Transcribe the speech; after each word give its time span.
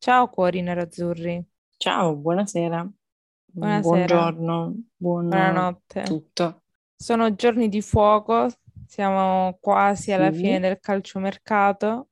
Ciao 0.00 0.28
cuori 0.30 0.62
nerazzurri, 0.62 1.46
Ciao, 1.78 2.14
buonasera, 2.14 2.88
buonasera, 3.58 4.32
buongiorno, 4.32 4.74
buon 4.96 5.28
buonanotte. 5.28 6.02
tutto. 6.02 6.62
Sono 6.96 7.34
giorni 7.34 7.68
di 7.68 7.82
fuoco, 7.82 8.48
siamo 8.86 9.58
quasi 9.60 10.12
alla 10.12 10.32
fine 10.32 10.58
Sì, 10.58 10.60
del 10.60 10.80
calciomercato, 10.80 12.10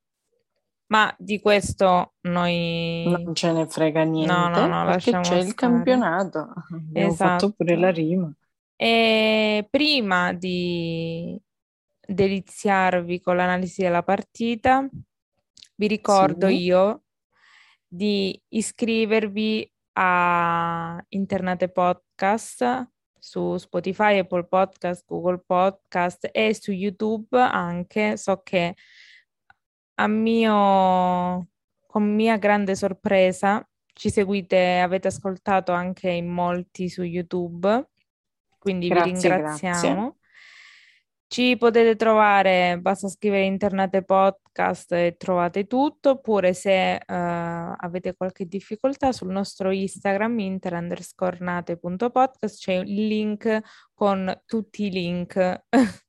ma 0.89 1.15
di 1.19 1.41
questo 1.41 2.15
noi... 2.23 3.25
non 3.25 3.35
ce 3.35 3.51
ne 3.53 3.67
frega 3.67 4.03
No, 4.21 4.49
no, 4.49 4.67
niente 4.67 4.69
no, 4.69 4.85
perché 4.87 5.19
c'è 5.21 5.37
il 5.39 5.55
stare. 5.55 5.55
campionato. 5.55 6.53
Abbiamo 6.71 7.17
fatto 7.17 7.53
pure 7.53 7.77
la 7.77 7.91
Esatto. 7.91 8.01
rima. 8.01 8.33
E 8.77 9.67
prima 9.71 10.33
di 10.33 11.41
deliziarvi 12.07 13.21
con 13.21 13.37
l'analisi 13.37 13.83
della 13.83 14.03
partita, 14.03 14.89
vi 15.77 15.87
ricordo 15.87 16.47
Sì, 16.47 16.65
io 16.67 17.05
di 17.89 18.41
iscrivervi 18.49 19.73
a 19.95 21.03
Internate 21.09 21.71
Podcast 21.71 22.89
su 23.19 23.57
Spotify, 23.57 24.19
Apple 24.19 24.45
Podcast, 24.45 25.05
Google 25.07 25.43
Podcast 25.45 26.29
e 26.31 26.55
su 26.55 26.71
YouTube 26.71 27.39
anche. 27.39 28.17
So 28.17 28.43
che 28.43 28.75
a 29.95 30.07
mio, 30.07 31.49
con 31.87 32.15
mia 32.15 32.37
grande 32.37 32.77
sorpresa 32.77 33.67
ci 33.93 34.11
seguite, 34.11 34.79
avete 34.79 35.09
ascoltato 35.09 35.73
anche 35.73 36.11
in 36.11 36.29
molti 36.29 36.89
su 36.89 37.03
YouTube, 37.03 37.89
quindi 38.59 38.89
vi 38.89 38.95
grazie, 38.95 39.29
grazie. 39.29 40.13
Ci 41.31 41.57
potete 41.59 41.95
trovare, 41.95 42.79
basta 42.81 43.07
scrivere 43.09 43.45
Internate 43.45 44.03
Podcast 44.03 44.93
e 44.93 45.17
trovate 45.19 45.67
tutto, 45.67 46.11
oppure 46.13 46.55
se 46.55 46.95
eh, 46.97 47.05
avete 47.07 48.17
qualche 48.17 48.47
difficoltà 48.47 49.13
sul 49.13 49.29
nostro 49.31 49.71
Instagram 49.71 50.39
inter 50.39 50.73
underscore 50.73 51.37
nate.podcast 51.41 52.57
c'è 52.59 52.73
il 52.77 53.07
link 53.07 53.61
con 53.93 54.43
tutti 54.47 54.87
i 54.87 54.91
link 54.91 55.65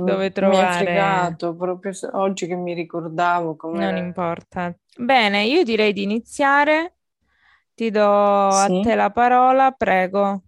Mm, 0.00 0.06
dove 0.06 0.16
Mi 0.16 0.24
hai 0.24 0.32
trovare. 0.32 0.84
fregato 0.84 1.54
proprio 1.54 1.92
oggi 2.12 2.46
che 2.46 2.54
mi 2.54 2.72
ricordavo 2.72 3.56
Non 3.72 3.94
come... 3.94 3.98
importa. 3.98 4.74
Bene, 4.96 5.44
io 5.44 5.64
direi 5.64 5.92
di 5.92 6.02
iniziare. 6.02 6.96
Ti 7.74 7.90
do 7.90 8.48
a 8.48 8.68
Sì, 8.68 8.80
te 8.80 8.94
la 8.94 9.10
parola, 9.10 9.70
prego. 9.72 10.42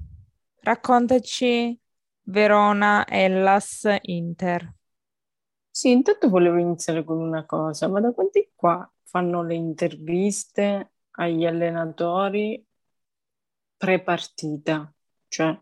Raccontaci 0.63 1.79
Verona, 2.27 3.07
Hellas, 3.09 3.87
Inter. 4.03 4.75
sì, 5.71 5.91
intanto 5.91 6.29
volevo 6.29 6.57
iniziare 6.59 7.05
con 7.05 7.19
una 7.19 7.45
cosa, 7.45 7.89
ma 7.89 8.01
da 8.01 8.13
quanti 8.13 8.51
qua 8.55 8.89
fanno 9.03 9.43
le 9.43 9.55
interviste 9.55 10.93
agli 11.13 11.45
allenatori 11.45 12.65
pre-partita? 13.77 14.93
Cioè, 15.29 15.59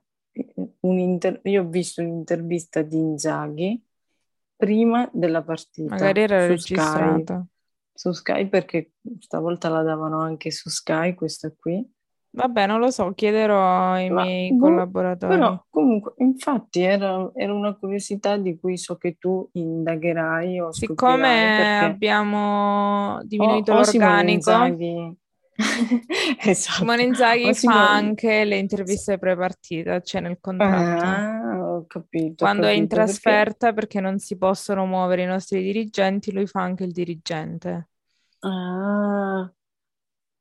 un'inter- 0.81 1.41
io 1.45 1.63
ho 1.63 1.69
visto 1.69 2.01
un'intervista 2.03 2.83
di 2.83 2.97
Inzaghi 2.99 3.83
prima 4.57 5.09
della 5.13 5.43
partita 5.43 5.83
Magari 5.91 6.23
era 6.23 6.39
su 6.39 6.57
Sky, 6.57 7.29
registrata. 7.29 7.47
su 7.93 8.13
Sky 8.13 8.49
perché 8.49 8.93
stavolta 9.21 9.69
la 9.69 9.83
davano 9.83 10.21
anche 10.21 10.51
su 10.51 10.69
Sky, 10.69 11.15
questa 11.15 11.51
qui. 11.53 11.85
Vabbè, 12.35 12.67
non 12.67 12.81
lo 12.81 12.91
so, 12.91 13.13
chiederò 13.13 13.93
ai 13.93 14.09
Ma 14.09 14.23
miei 14.23 14.53
boh, 14.53 14.67
collaboratori. 14.67 15.37
però 15.37 15.65
comunque, 15.69 16.15
infatti 16.19 16.81
era, 16.81 17.31
era 17.35 17.53
una 17.53 17.75
curiosità 17.75 18.37
di 18.39 18.59
cui 18.59 18.79
so 18.79 18.97
che 18.97 19.17
tu 19.19 19.49
indagherai 19.53 20.61
o 20.61 20.73
Siccome 20.73 21.81
abbiamo 21.81 23.17
o, 23.17 23.23
diminuito 23.23 23.73
o 23.73 23.83
Simone 23.83 24.41
l'organico, 24.41 24.51
esatto, 26.41 26.73
Simone 26.79 27.03
Inzaghi 27.03 27.45
o 27.45 27.53
fa 27.53 27.53
Simone... 27.53 27.79
anche 27.79 28.45
le 28.45 28.57
interviste 28.57 29.19
pre-partita, 29.19 30.01
c'è 30.01 30.21
nel 30.21 30.39
contratto. 30.41 31.05
Ah, 31.05 31.59
ho 31.61 31.87
capito, 31.87 32.45
ho 32.45 32.47
Quando 32.47 32.67
è 32.67 32.73
in 32.73 32.89
capito, 32.89 33.03
perché... 33.05 33.23
trasferta, 33.23 33.73
perché 33.73 34.01
non 34.01 34.19
si 34.19 34.37
possono 34.37 34.87
muovere 34.87 35.23
i 35.23 35.27
nostri 35.27 35.63
dirigenti, 35.63 36.33
lui 36.33 36.47
fa 36.47 36.63
anche 36.63 36.85
il 36.85 36.93
dirigente. 36.93 37.89
Ah, 38.41 39.53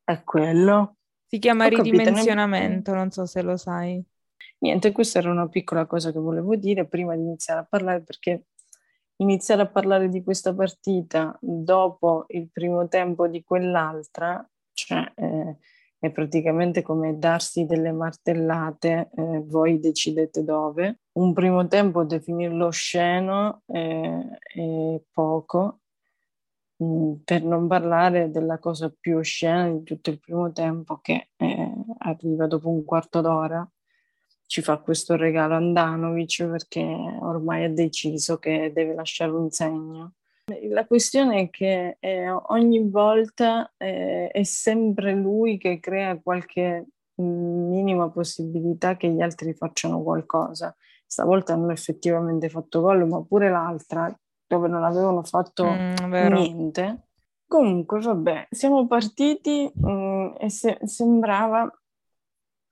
è 0.03 0.23
quello. 0.23 0.97
Si 1.33 1.39
chiama 1.39 1.65
Ho 1.65 1.69
capito, 1.69 1.95
ne- 1.95 2.03
ridimensionamento, 2.03 2.93
non 2.93 3.09
so 3.09 3.25
se 3.25 3.41
lo 3.41 3.55
sai. 3.55 4.03
Niente, 4.57 4.91
questa 4.91 5.19
era 5.19 5.31
una 5.31 5.47
piccola 5.47 5.85
cosa 5.85 6.11
che 6.11 6.19
volevo 6.19 6.57
dire 6.57 6.85
prima 6.85 7.15
di 7.15 7.21
iniziare 7.21 7.61
a 7.61 7.63
parlare, 7.63 8.01
perché 8.01 8.47
iniziare 9.15 9.61
a 9.61 9.67
parlare 9.67 10.09
di 10.09 10.23
questa 10.23 10.53
partita 10.53 11.37
dopo 11.39 12.25
il 12.27 12.49
primo 12.51 12.85
tempo 12.89 13.29
di 13.29 13.45
quell'altra, 13.45 14.45
cioè 14.73 15.09
eh, 15.15 15.57
è 15.99 16.11
praticamente 16.11 16.81
come 16.81 17.17
darsi 17.17 17.65
delle 17.65 17.93
martellate, 17.93 19.11
eh, 19.15 19.39
voi 19.45 19.79
decidete 19.79 20.43
dove. 20.43 20.99
Un 21.13 21.31
primo 21.31 21.65
tempo 21.67 22.03
definirlo 22.03 22.65
osceno 22.65 23.61
eh, 23.67 24.37
è 24.41 25.01
poco, 25.13 25.80
per 27.23 27.43
non 27.43 27.67
parlare 27.67 28.31
della 28.31 28.57
cosa 28.57 28.91
più 28.97 29.17
oscena 29.17 29.69
di 29.69 29.83
tutto 29.83 30.09
il 30.09 30.19
primo 30.19 30.51
tempo 30.51 30.97
che 30.97 31.29
eh, 31.37 31.73
arriva 31.99 32.47
dopo 32.47 32.69
un 32.69 32.83
quarto 32.83 33.21
d'ora, 33.21 33.69
ci 34.47 34.61
fa 34.61 34.79
questo 34.79 35.15
regalo 35.15 35.55
Andanovic 35.55 36.45
perché 36.45 36.81
ormai 36.81 37.65
ha 37.65 37.69
deciso 37.69 38.37
che 38.37 38.71
deve 38.73 38.93
lasciare 38.93 39.31
un 39.31 39.49
segno. 39.49 40.13
La 40.69 40.85
questione 40.85 41.43
è 41.43 41.49
che 41.49 41.97
eh, 41.99 42.29
ogni 42.29 42.89
volta 42.89 43.71
eh, 43.77 44.27
è 44.27 44.43
sempre 44.43 45.13
lui 45.13 45.57
che 45.57 45.79
crea 45.79 46.19
qualche 46.19 46.87
mm, 47.21 47.69
minima 47.69 48.09
possibilità 48.09 48.97
che 48.97 49.09
gli 49.09 49.21
altri 49.21 49.53
facciano 49.53 50.01
qualcosa. 50.01 50.75
Stavolta 51.05 51.53
hanno 51.53 51.71
effettivamente 51.71 52.49
fatto 52.49 52.81
gol, 52.81 53.07
ma 53.07 53.23
pure 53.23 53.49
l'altra, 53.49 54.13
dove 54.51 54.67
non 54.67 54.83
avevano 54.83 55.23
fatto 55.23 55.85
Mm, 55.93 56.13
niente. 56.17 57.07
Comunque, 57.47 57.99
vabbè, 58.01 58.47
siamo 58.51 58.87
partiti 58.87 59.71
mm, 59.87 60.35
e 60.39 60.49
se- 60.49 60.79
sembrava 60.83 61.69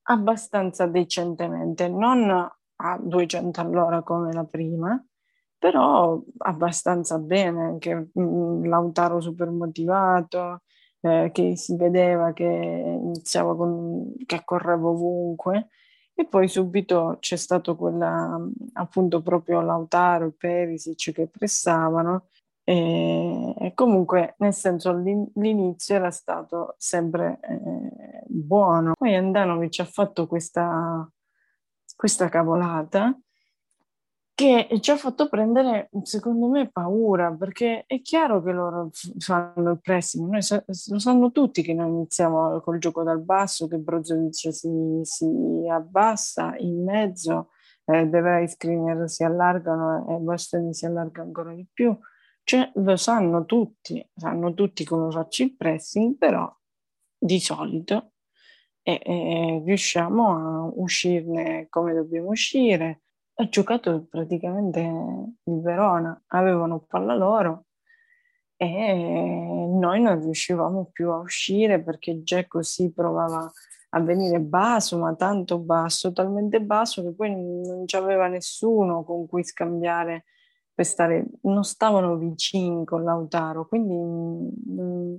abbastanza 0.04 0.88
decentemente, 0.88 1.88
non 1.88 2.30
a 2.32 2.98
200 3.02 3.62
all'ora 3.62 4.02
come 4.02 4.32
la 4.34 4.44
prima, 4.46 5.02
però 5.58 6.22
abbastanza 6.38 7.18
bene, 7.20 7.62
anche 7.66 8.10
mm, 8.20 8.66
Lautaro 8.66 9.20
super 9.22 9.50
motivato, 9.50 10.64
eh, 11.02 11.30
che 11.34 11.56
si 11.58 11.76
vedeva 11.76 12.34
che 12.34 12.44
iniziava 12.46 13.56
con, 13.56 14.14
che 14.26 14.44
correva 14.46 14.88
ovunque. 14.90 15.70
E 16.20 16.26
poi 16.26 16.50
subito 16.50 17.16
c'è 17.22 17.38
stato 17.38 17.78
quella, 17.78 18.38
appunto, 18.74 19.22
proprio 19.22 19.62
Lautaro 19.62 20.26
e 20.26 20.34
Perisic 20.34 21.14
che 21.14 21.28
pressavano. 21.30 22.28
E, 22.66 23.56
e 23.58 23.74
comunque, 23.74 24.36
nel 24.40 24.54
senso, 24.54 24.94
l'in- 24.94 25.32
l'inizio 25.36 25.96
era 25.96 26.12
stato 26.12 26.76
sempre 26.78 27.40
eh, 27.42 28.24
buono. 28.28 28.96
Poi 28.98 29.16
Andanovic 29.16 29.80
ha 29.80 29.86
fatto 29.86 30.28
questa, 30.28 31.10
questa 31.96 32.28
cavolata 32.28 33.18
che 34.40 34.70
ci 34.80 34.90
ha 34.90 34.96
fatto 34.96 35.28
prendere, 35.28 35.90
secondo 36.04 36.48
me, 36.48 36.70
paura, 36.72 37.30
perché 37.34 37.84
è 37.86 38.00
chiaro 38.02 38.42
che 38.42 38.54
loro 38.54 38.90
fanno 39.18 39.72
il 39.72 39.82
pressing, 39.82 40.30
noi 40.30 40.42
sa- 40.42 40.64
lo 40.66 40.98
sanno 40.98 41.34
tutti 41.34 41.62
che 41.62 41.74
noi 41.74 41.90
iniziamo 41.90 42.62
col 42.62 42.78
gioco 42.78 43.04
dal 43.04 43.22
basso, 43.22 43.68
che 43.68 43.80
Brozovic 43.80 44.54
si, 44.54 45.02
si 45.04 45.68
abbassa 45.70 46.56
in 46.56 46.86
mezzo, 46.86 47.50
eh, 47.84 48.08
De 48.08 48.48
Skriniar 48.48 49.10
si 49.10 49.26
allargano 49.26 50.08
e 50.10 50.16
Bastoni 50.20 50.74
si 50.74 50.86
allarga 50.86 51.22
ancora 51.22 51.54
di 51.54 51.68
più, 51.70 51.98
cioè 52.44 52.72
lo 52.76 52.96
sanno 52.96 53.44
tutti, 53.44 54.10
sanno 54.16 54.54
tutti 54.54 54.86
come 54.86 55.12
faccio 55.12 55.44
il 55.44 55.54
pressing, 55.58 56.16
però 56.18 56.50
di 57.18 57.42
solito 57.42 58.14
e, 58.84 59.02
e 59.04 59.62
riusciamo 59.66 60.30
a 60.30 60.72
uscirne 60.76 61.68
come 61.68 61.94
dobbiamo 61.94 62.30
uscire 62.30 63.02
ha 63.42 63.48
giocato 63.48 64.06
praticamente 64.10 64.80
il 64.80 65.62
Verona, 65.62 66.22
avevano 66.28 66.82
palla 66.82 67.16
loro 67.16 67.68
e 68.58 69.66
noi 69.72 70.02
non 70.02 70.20
riuscivamo 70.20 70.90
più 70.92 71.10
a 71.12 71.20
uscire 71.20 71.82
perché 71.82 72.22
Dzeko 72.22 72.62
si 72.62 72.92
provava 72.92 73.50
a 73.92 74.00
venire 74.02 74.42
basso, 74.42 75.00
ma 75.00 75.16
tanto 75.16 75.58
basso, 75.58 76.12
talmente 76.12 76.62
basso 76.62 77.02
che 77.02 77.14
poi 77.14 77.32
non 77.34 77.84
c'aveva 77.86 78.28
nessuno 78.28 79.06
con 79.06 79.26
cui 79.26 79.46
scambiare 79.46 80.26
per 80.74 80.86
stare, 80.86 81.26
non 81.44 81.64
stavano 81.64 82.18
vicini 82.18 82.84
con 82.84 83.04
Lautaro, 83.06 83.68
quindi 83.68 83.96
mm, 83.96 85.16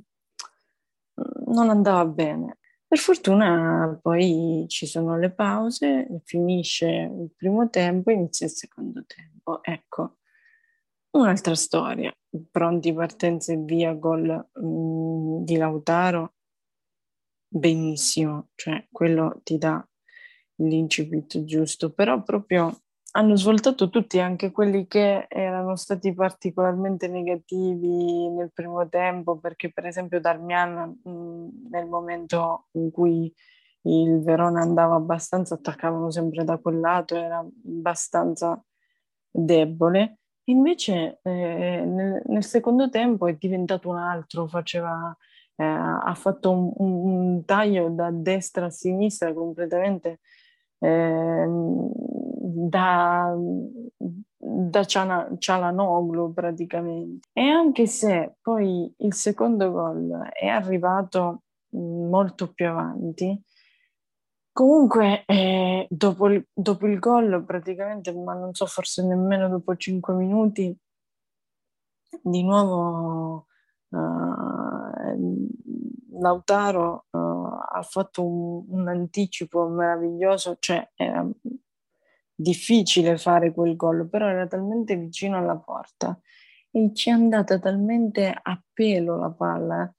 non 1.47 1.71
andava 1.71 2.05
bene. 2.05 2.59
Per 2.91 2.99
fortuna 2.99 3.97
poi 4.03 4.65
ci 4.67 4.85
sono 4.85 5.17
le 5.17 5.31
pause, 5.31 6.09
finisce 6.25 6.87
il 6.89 7.31
primo 7.37 7.71
tempo, 7.71 8.11
inizia 8.11 8.47
il 8.47 8.53
secondo 8.53 9.05
tempo. 9.07 9.63
Ecco, 9.63 10.17
un'altra 11.11 11.55
storia. 11.55 12.13
Pronti 12.51 12.93
partenza 12.93 13.53
e 13.53 13.59
via 13.59 13.93
gol 13.93 14.27
mh, 14.27 15.45
di 15.45 15.57
Lautaro. 15.57 16.35
benissimo, 17.49 18.51
cioè 18.55 18.87
quello 18.91 19.41
ti 19.43 19.59
dà 19.59 19.85
l'incipit 20.57 21.45
giusto, 21.45 21.93
però 21.93 22.23
proprio 22.23 22.83
hanno 23.13 23.37
svoltato 23.37 23.89
tutti, 23.89 24.21
anche 24.21 24.53
quelli 24.53 24.87
che 24.87 25.27
erano 25.29 25.75
stati 25.77 26.13
particolarmente 26.15 27.09
negativi 27.09 28.29
nel 28.29 28.53
primo 28.53 28.89
tempo, 28.89 29.39
perché 29.39 29.73
per 29.73 29.87
esempio 29.87 30.21
Darmian 30.21 31.01
nel 31.71 31.87
momento 31.87 32.67
in 32.73 32.91
cui 32.91 33.33
il 33.83 34.23
Verona 34.23 34.61
andava 34.61 34.95
abbastanza, 34.97 35.55
attaccavano 35.55 36.11
sempre 36.11 36.45
da 36.45 36.59
quel 36.59 36.81
lato, 36.81 37.17
era 37.17 37.39
abbastanza 37.39 38.63
debole. 39.31 40.19
Invece 40.45 41.21
eh, 41.23 41.85
nel, 41.85 42.23
nel, 42.27 42.45
secondo 42.45 42.91
tempo 42.91 43.27
è 43.27 43.35
diventato 43.35 43.89
un 43.89 43.97
altro, 43.97 44.47
faceva, 44.47 45.17
eh, 45.57 45.65
ha 45.65 46.15
fatto 46.15 46.51
un, 46.51 46.73
un, 46.77 47.45
taglio 47.45 47.89
da 47.91 48.11
destra 48.11 48.67
a 48.67 48.71
sinistra 48.71 49.33
completamente 49.33 50.21
eh, 50.79 51.47
da, 52.53 53.35
da 54.37 54.85
Cialanoglu 54.85 56.33
praticamente. 56.33 57.29
E 57.33 57.43
anche 57.43 57.87
se 57.87 58.37
poi 58.41 58.93
il 58.99 59.15
secondo 59.15 59.71
gol 59.71 60.29
è 60.33 60.47
arrivato 60.47 61.43
molto 61.71 62.53
più 62.53 62.69
avanti, 62.69 63.43
Comunque, 64.53 65.25
eh, 65.27 65.87
dopo, 65.89 66.29
il, 66.29 66.47
dopo, 66.53 66.87
il, 66.87 66.99
gol, 66.99 67.45
praticamente, 67.47 68.13
ma 68.13 68.35
non 68.35 68.53
so, 68.53 68.67
forse 68.67 69.03
nemmeno 69.07 69.49
dopo 69.49 69.77
5 69.77 70.13
minuti, 70.13 70.77
di 72.23 72.43
nuovo 72.43 73.47
uh, 73.89 73.99
Lautaro 76.21 77.07
uh, 77.11 77.19
ha 77.19 77.83
fatto 77.83 78.27
un, 78.27 78.65
un, 78.69 78.89
anticipo 78.89 79.69
meraviglioso, 79.69 80.57
cioè 80.59 80.91
era 80.95 81.27
difficile 82.41 83.19
fare 83.19 83.53
quel 83.53 83.77
gol, 83.77 84.09
però 84.09 84.29
era 84.29 84.47
talmente 84.47 84.97
vicino 84.97 85.37
alla 85.37 85.57
porta 85.57 86.19
e 86.71 86.93
ci 86.95 87.11
è 87.11 87.13
andata 87.13 87.59
talmente 87.59 88.33
a 88.41 88.63
pelo 88.73 89.17
la 89.17 89.31
palla 89.31 89.93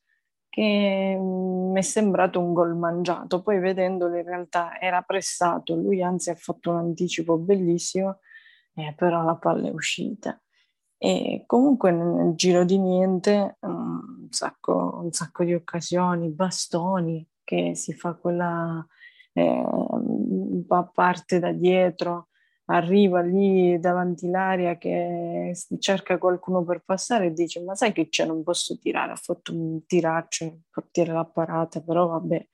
che 0.50 1.18
mi 1.20 1.78
è 1.78 1.82
sembrato 1.82 2.40
un 2.40 2.54
gol 2.54 2.76
mangiato. 2.76 3.42
Poi 3.42 3.60
vedendolo 3.60 4.18
in 4.18 4.26
realtà 4.26 4.80
era 4.80 5.02
pressato, 5.02 5.76
lui 5.76 6.02
anzi 6.02 6.30
ha 6.30 6.36
fatto 6.36 6.72
un 6.72 6.78
anticipo 6.78 7.38
bellissimo, 7.38 8.20
eh, 8.74 8.94
però 8.98 9.24
la 9.24 9.36
palla 9.36 9.68
è 9.68 9.72
uscita. 9.72 10.40
E 10.98 11.44
comunque 11.48 11.92
nel 11.92 12.36
giro 12.36 12.64
di 12.64 12.78
niente 12.78 13.58
un 13.62 14.28
sacco, 14.30 15.00
un 15.02 15.12
sacco 15.12 15.44
di 15.44 15.54
occasioni, 15.54 16.30
bastoni 16.30 17.26
che 17.44 17.76
si 17.76 17.94
fa 17.94 18.14
quella 18.14 18.86
eh, 19.34 19.64
parte 20.94 21.40
da 21.40 21.52
dietro 21.54 22.28
arriva 22.76 23.22
lì 23.22 23.80
davanti 23.80 24.30
l'aria 24.30 24.78
che 24.78 25.56
cerca 25.80 26.18
qualcuno 26.18 26.64
per 26.64 26.84
passare 26.84 27.28
e 27.28 27.34
dice 27.34 27.62
ma 27.62 27.76
sai 27.76 27.92
che 27.92 28.10
c'è? 28.10 28.26
Non 28.26 28.44
posso 28.44 28.78
tirare. 28.78 29.12
Ha 29.12 29.16
fatto 29.16 29.54
un 29.54 29.86
tiraccio 29.86 30.46
il 30.46 30.62
portiere 30.70 31.14
l'ha 31.14 31.26
parata 31.26 31.82
però 31.82 32.08
vabbè. 32.08 32.48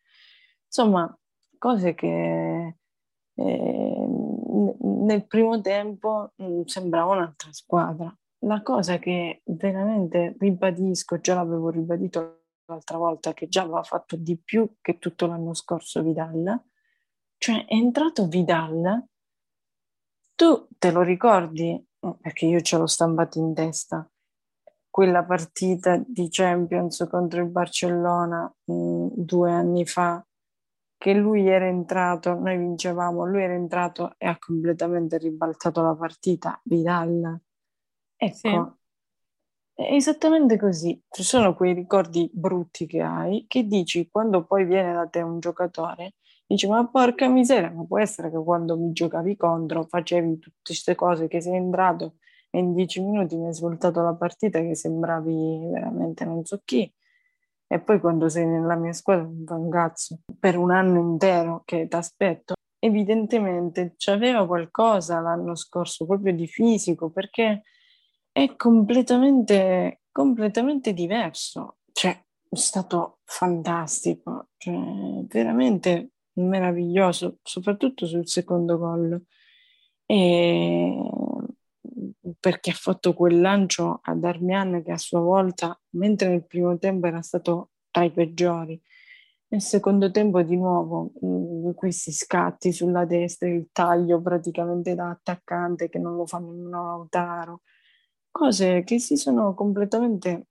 Insomma 0.66 1.18
cose 1.58 1.94
che 1.96 2.76
eh, 3.34 4.08
nel 4.80 5.26
primo 5.28 5.62
tempo 5.62 6.34
mm, 6.42 6.64
sembrava 6.64 7.14
un'altra 7.14 7.52
squadra. 7.52 8.16
La 8.42 8.62
cosa 8.62 9.00
che 9.00 9.42
veramente 9.46 10.36
ribadisco 10.40 11.20
già 11.20 11.36
l'avevo 11.36 11.70
ribadito 11.70 12.42
l'altra 12.66 12.98
volta 12.98 13.34
che 13.34 13.48
già 13.48 13.62
aveva 13.62 13.84
fatto 13.84 14.16
di 14.16 14.38
più 14.38 14.76
che 14.82 15.00
tutto 15.00 15.26
l'anno 15.26 15.54
scorso 15.54 16.04
Vidal 16.04 16.62
cioè 17.38 17.66
è 17.66 17.74
entrato 17.74 18.28
Vidal 18.28 19.08
tu 20.38 20.68
te 20.78 20.92
lo 20.92 21.02
ricordi? 21.02 21.84
Perché 22.00 22.46
io 22.46 22.62
ce 22.62 22.78
l'ho 22.78 22.86
stampato 22.86 23.40
in 23.40 23.54
testa. 23.56 24.08
Quella 24.88 25.26
partita 25.26 26.02
di 26.06 26.28
Champions 26.30 27.06
contro 27.10 27.42
il 27.42 27.50
Barcellona 27.50 28.52
mh, 28.66 28.74
mm, 28.74 29.08
due 29.16 29.52
anni 29.52 29.86
fa, 29.86 30.24
che 30.96 31.14
lui 31.14 31.48
era 31.48 31.66
entrato, 31.68 32.36
noi 32.36 32.58
vincevamo, 32.58 33.26
lui 33.26 33.44
era 33.44 33.54
entrato 33.54 34.14
e 34.18 34.28
ha 34.28 34.38
completamente 34.38 35.18
ribaltato 35.18 35.82
la 35.82 35.96
partita. 35.96 36.60
Vidal. 36.64 37.40
Ecco, 38.16 38.36
sì. 38.36 38.50
è 39.74 39.94
esattamente 39.94 40.58
così. 40.58 41.02
Ci 41.10 41.24
sono 41.24 41.56
quei 41.56 41.74
ricordi 41.74 42.30
brutti 42.32 42.86
che 42.86 43.02
hai, 43.02 43.46
che 43.48 43.64
dici 43.64 44.08
quando 44.10 44.46
poi 44.46 44.66
viene 44.66 44.94
da 44.94 45.08
te 45.08 45.22
un 45.22 45.40
giocatore 45.40 46.14
Dici, 46.50 46.66
ma 46.66 46.88
porca 46.88 47.28
miseria, 47.28 47.70
ma 47.72 47.84
può 47.86 48.00
essere 48.00 48.32
che 48.32 48.42
quando 48.42 48.78
mi 48.78 48.94
giocavi 48.94 49.36
contro 49.36 49.84
facevi 49.84 50.40
tutte 50.40 50.58
queste 50.64 50.96
cose 50.96 51.28
che 51.28 51.42
sei 51.42 51.58
entrato 51.58 52.16
e 52.50 52.60
in 52.60 52.74
dieci 52.74 53.02
minuti 53.02 53.36
mi 53.36 53.48
hai 53.48 53.54
svoltato 53.54 54.02
la 54.02 54.14
partita 54.16 54.62
che 54.62 54.74
sembravi 54.74 55.68
veramente 55.70 56.24
non 56.24 56.46
so 56.46 56.62
chi. 56.64 56.90
E 57.68 57.80
poi 57.82 58.00
quando 58.00 58.30
sei 58.30 58.46
nella 58.46 58.76
mia 58.76 58.94
squadra 58.94 59.56
un 59.56 59.70
cazzo. 59.70 60.20
Per 60.40 60.58
un 60.58 60.72
anno 60.72 61.00
intero 61.00 61.64
che 61.66 61.86
ti 61.90 61.96
aspetto. 61.98 62.54
Evidentemente 62.80 63.96
c'aveva 63.98 64.46
qualcosa 64.48 65.20
l'anno 65.20 65.54
scorso 65.56 66.06
proprio 66.06 66.34
di 66.34 66.48
fisico 66.48 67.10
perché 67.10 67.64
è 68.32 68.56
completamente, 68.56 70.04
completamente 70.12 70.94
diverso. 70.94 71.80
Cioè, 71.92 72.12
è 72.50 72.56
stato 72.56 73.20
fantastico. 73.26 74.48
Cioè, 74.56 75.26
veramente 75.28 76.12
meraviglioso, 76.38 77.38
soprattutto 77.44 78.06
sul 78.06 78.28
secondo 78.28 78.78
gol, 78.78 79.22
e 80.06 81.02
perché 82.40 82.72
ha 82.72 82.74
fatto 82.74 83.14
quel 83.14 83.40
lancio 83.40 84.00
a 84.02 84.14
Darmian 84.14 84.84
che 84.84 84.92
a 84.92 84.98
sua 84.98 85.20
volta, 85.20 85.80
mentre 85.92 86.30
nel 86.30 86.46
primo 86.46 86.78
tempo 86.78 87.08
era 87.08 87.22
stato 87.22 87.72
tra 87.92 88.04
i 88.04 88.12
peggiori, 88.12 88.80
nel 89.50 89.62
secondo 89.62 90.12
tempo 90.12 90.42
di 90.42 90.58
nuovo 90.58 91.14
mm, 91.24 91.72
questi 91.72 92.12
scatti 92.12 92.72
sulla 92.74 93.06
destra, 93.06 93.48
il 93.48 93.70
taglio 93.72 94.22
praticamente 94.22 94.94
da 94.94 95.10
attaccante 95.10 95.90
che 95.90 96.00
non 96.00 96.16
lo 96.16 96.26
fa 96.26 96.40
nemmeno 96.40 96.84
Lautaro, 96.84 97.62
cose 98.30 98.84
che 98.84 99.00
si 99.00 99.16
sono 99.16 99.54
completamente 99.54 100.48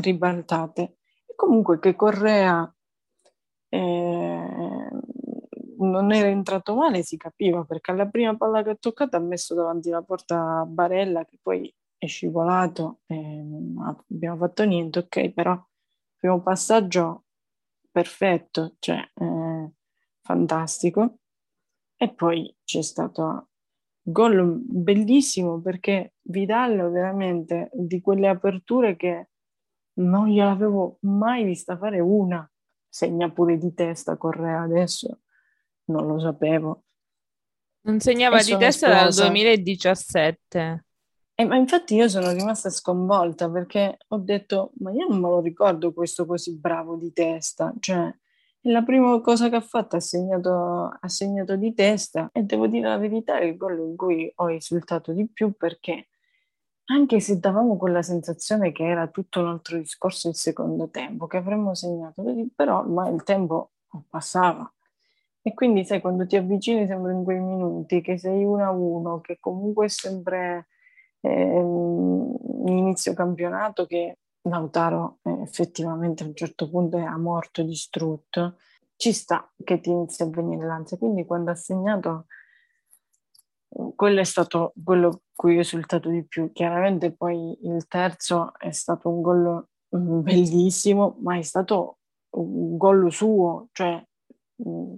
ribaltate. 0.00 0.96
E 1.26 1.34
comunque 1.36 1.78
che 1.78 1.94
Correa 1.94 2.72
eh, 3.68 3.78
non 5.80 6.12
era 6.12 6.28
entrato 6.28 6.74
male, 6.74 7.02
si 7.02 7.16
capiva, 7.16 7.64
perché 7.64 7.90
alla 7.90 8.06
prima 8.06 8.36
palla 8.36 8.62
che 8.62 8.70
ha 8.70 8.76
toccato 8.76 9.16
ha 9.16 9.20
messo 9.20 9.54
davanti 9.54 9.90
la 9.90 10.02
porta 10.02 10.64
Barella, 10.66 11.24
che 11.24 11.38
poi 11.40 11.72
è 11.96 12.06
scivolato 12.06 13.00
non 13.08 13.96
abbiamo 14.08 14.36
fatto 14.38 14.64
niente, 14.64 15.00
ok, 15.00 15.30
però 15.32 15.62
primo 16.16 16.40
passaggio 16.42 17.24
perfetto, 17.90 18.76
cioè 18.78 18.98
eh, 19.14 19.70
fantastico. 20.22 21.18
E 21.96 22.14
poi 22.14 22.54
c'è 22.64 22.82
stato 22.82 23.50
gol 24.02 24.58
bellissimo 24.62 25.60
perché 25.60 26.14
Vidal 26.22 26.90
veramente 26.90 27.68
di 27.74 28.00
quelle 28.00 28.28
aperture 28.28 28.96
che 28.96 29.28
non 30.00 30.28
gliel'avevo 30.28 30.98
mai 31.02 31.44
vista 31.44 31.76
fare 31.76 32.00
una, 32.00 32.50
segna 32.88 33.30
pure 33.30 33.58
di 33.58 33.74
testa 33.74 34.16
Correa 34.16 34.62
adesso 34.62 35.20
non 35.90 36.06
lo 36.06 36.20
sapevo. 36.20 36.84
Non 37.82 38.00
segnava 38.00 38.42
di 38.42 38.56
testa 38.56 38.88
dal 38.88 39.12
2017. 39.14 40.84
Eh, 41.34 41.44
ma 41.46 41.56
infatti 41.56 41.94
io 41.94 42.08
sono 42.08 42.30
rimasta 42.32 42.68
sconvolta 42.68 43.50
perché 43.50 43.96
ho 44.08 44.18
detto, 44.18 44.72
ma 44.80 44.90
io 44.90 45.06
non 45.08 45.20
me 45.20 45.28
lo 45.28 45.40
ricordo 45.40 45.94
questo 45.94 46.26
così 46.26 46.58
bravo 46.58 46.96
di 46.96 47.12
testa. 47.12 47.72
Cioè, 47.80 48.14
la 48.64 48.82
prima 48.82 49.18
cosa 49.22 49.48
che 49.48 49.56
ha 49.56 49.62
fatto 49.62 49.96
ha 49.96 50.00
segnato, 50.00 50.98
ha 51.00 51.08
segnato 51.08 51.56
di 51.56 51.72
testa 51.72 52.28
e 52.32 52.42
devo 52.42 52.66
dire 52.66 52.88
la 52.88 52.98
verità, 52.98 53.38
è 53.38 53.44
il 53.44 53.56
gol 53.56 53.78
in 53.78 53.96
cui 53.96 54.30
ho 54.34 54.50
esultato 54.50 55.12
di 55.12 55.26
più 55.28 55.52
perché 55.56 56.08
anche 56.90 57.20
se 57.20 57.38
davamo 57.38 57.76
quella 57.78 58.02
sensazione 58.02 58.72
che 58.72 58.84
era 58.84 59.06
tutto 59.08 59.40
un 59.40 59.46
altro 59.46 59.78
discorso 59.78 60.28
il 60.28 60.34
secondo 60.34 60.90
tempo, 60.90 61.26
che 61.26 61.38
avremmo 61.38 61.74
segnato, 61.74 62.22
però 62.54 62.80
ormai 62.80 63.14
il 63.14 63.22
tempo 63.22 63.70
passava. 64.08 64.70
E 65.42 65.54
quindi 65.54 65.84
sai, 65.84 66.00
quando 66.00 66.26
ti 66.26 66.36
avvicini 66.36 66.86
sempre 66.86 67.12
in 67.12 67.24
quei 67.24 67.40
minuti 67.40 68.02
che 68.02 68.18
sei 68.18 68.44
uno 68.44 68.64
a 68.64 68.70
uno, 68.70 69.20
che 69.20 69.38
comunque 69.40 69.86
è 69.86 69.88
sempre 69.88 70.66
eh, 71.20 71.60
inizio 72.66 73.14
campionato, 73.14 73.86
che 73.86 74.18
Lautaro 74.42 75.18
eh, 75.22 75.42
effettivamente 75.42 76.24
a 76.24 76.26
un 76.26 76.34
certo 76.34 76.68
punto 76.68 76.98
era 76.98 77.16
morto, 77.16 77.62
distrutto, 77.62 78.56
ci 78.96 79.12
sta 79.12 79.50
che 79.64 79.80
ti 79.80 79.90
inizia 79.90 80.26
a 80.26 80.28
venire 80.28 80.66
l'ansia. 80.66 80.98
Quindi 80.98 81.24
quando 81.24 81.50
ha 81.50 81.54
segnato, 81.54 82.26
quello 83.94 84.20
è 84.20 84.24
stato 84.24 84.72
quello 84.82 85.22
cui 85.34 85.56
ho 85.56 85.60
esultato 85.60 86.10
di 86.10 86.22
più. 86.26 86.52
Chiaramente 86.52 87.12
poi 87.12 87.58
il 87.62 87.86
terzo 87.86 88.52
è 88.58 88.72
stato 88.72 89.08
un 89.08 89.22
gol 89.22 89.66
mm, 89.96 90.20
bellissimo, 90.20 91.16
ma 91.20 91.36
è 91.38 91.42
stato 91.42 91.98
un 92.36 92.76
gol 92.76 93.10
suo, 93.10 93.68
cioè 93.72 94.02
mh, 94.56 94.94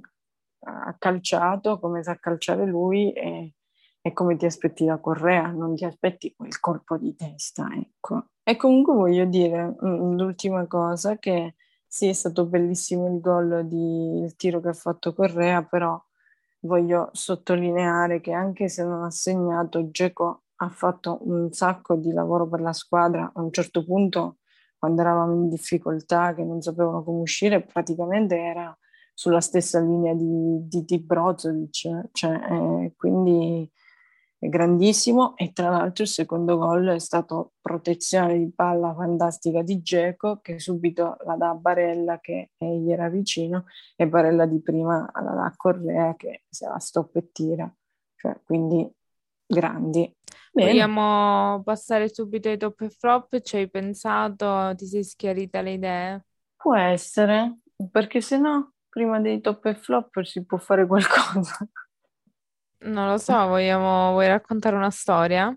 ha 0.64 0.94
calciato 0.98 1.78
come 1.78 2.02
sa 2.02 2.16
calciare 2.16 2.64
lui 2.66 3.12
e, 3.12 3.54
e, 4.00 4.12
come 4.12 4.36
ti 4.36 4.46
aspetti 4.46 4.84
da 4.84 4.98
Correa, 4.98 5.48
non 5.48 5.74
ti 5.74 5.84
aspetti 5.84 6.34
quel 6.36 6.58
colpo 6.60 6.96
di 6.96 7.14
testa, 7.14 7.68
ecco. 7.74 8.26
E 8.42 8.56
comunque 8.56 8.94
voglio 8.94 9.24
dire 9.24 9.76
mh, 9.78 10.16
l'ultima 10.16 10.66
cosa 10.66 11.18
che 11.18 11.54
sì, 11.86 12.08
è 12.08 12.12
stato 12.12 12.46
bellissimo 12.46 13.06
il 13.06 13.20
gol 13.20 13.66
di 13.66 14.20
il 14.22 14.34
tiro 14.36 14.60
che 14.60 14.68
ha 14.68 14.72
fatto 14.72 15.12
Correa, 15.14 15.62
però 15.62 16.00
voglio 16.60 17.10
sottolineare 17.12 18.20
che 18.20 18.32
anche 18.32 18.68
se 18.68 18.84
non 18.84 19.04
ha 19.04 19.10
segnato, 19.10 19.90
Geco 19.90 20.42
ha 20.56 20.68
fatto 20.68 21.18
un 21.22 21.52
sacco 21.52 21.96
di 21.96 22.12
lavoro 22.12 22.48
per 22.48 22.60
la 22.60 22.72
squadra. 22.72 23.30
A 23.34 23.40
un 23.42 23.52
certo 23.52 23.84
punto, 23.84 24.38
quando 24.78 25.00
eravamo 25.02 25.34
in 25.34 25.48
difficoltà, 25.48 26.34
che 26.34 26.44
non 26.44 26.60
sapevano 26.62 27.02
come 27.02 27.20
uscire, 27.20 27.62
praticamente 27.62 28.36
era 28.38 28.76
sulla 29.14 29.40
stessa 29.40 29.80
linea 29.80 30.14
di, 30.14 30.68
di, 30.68 30.84
di 30.84 30.98
Brozovic. 31.00 32.10
Cioè, 32.12 32.34
eh, 32.34 32.92
quindi 32.96 33.70
è 34.42 34.48
grandissimo 34.48 35.36
e 35.36 35.52
tra 35.52 35.70
l'altro 35.70 36.02
il 36.02 36.08
secondo 36.08 36.58
gol 36.58 36.88
è 36.88 36.98
stato 36.98 37.52
protezione 37.60 38.36
di 38.38 38.50
palla 38.52 38.92
fantastica 38.92 39.62
di 39.62 39.80
Geco 39.82 40.40
che 40.40 40.58
subito 40.58 41.16
la 41.24 41.36
dà 41.36 41.50
a 41.50 41.54
Barella 41.54 42.18
che 42.18 42.50
gli 42.58 42.90
era 42.90 43.08
vicino 43.08 43.66
e 43.94 44.08
Barella 44.08 44.44
di 44.46 44.60
prima 44.60 45.08
la 45.14 45.32
dà 45.32 45.44
a 45.44 45.54
Correa 45.56 46.16
che 46.16 46.42
se 46.48 46.66
la 46.66 46.80
stoppa 46.80 47.20
e 47.20 47.30
tira, 47.30 47.72
cioè, 48.16 48.36
quindi 48.44 48.92
grandi. 49.46 50.12
Bene. 50.50 50.70
Vogliamo 50.70 51.62
passare 51.62 52.12
subito 52.12 52.48
ai 52.48 52.58
top 52.58 52.80
e 52.80 52.90
flop? 52.90 53.40
Ci 53.40 53.56
hai 53.56 53.70
pensato? 53.70 54.74
Ti 54.74 54.86
sei 54.86 55.04
schiarita 55.04 55.60
le 55.60 55.72
idee? 55.72 56.24
Può 56.56 56.74
essere, 56.74 57.58
perché 57.92 58.20
se 58.20 58.38
no 58.38 58.71
prima 58.92 59.20
dei 59.20 59.40
top 59.40 59.64
e 59.64 59.74
flop 59.74 60.20
si 60.20 60.44
può 60.44 60.58
fare 60.58 60.86
qualcosa. 60.86 61.66
Non 62.80 63.08
lo 63.08 63.16
so, 63.16 63.46
vogliamo, 63.46 64.10
vuoi 64.10 64.26
raccontare 64.26 64.76
una 64.76 64.90
storia? 64.90 65.56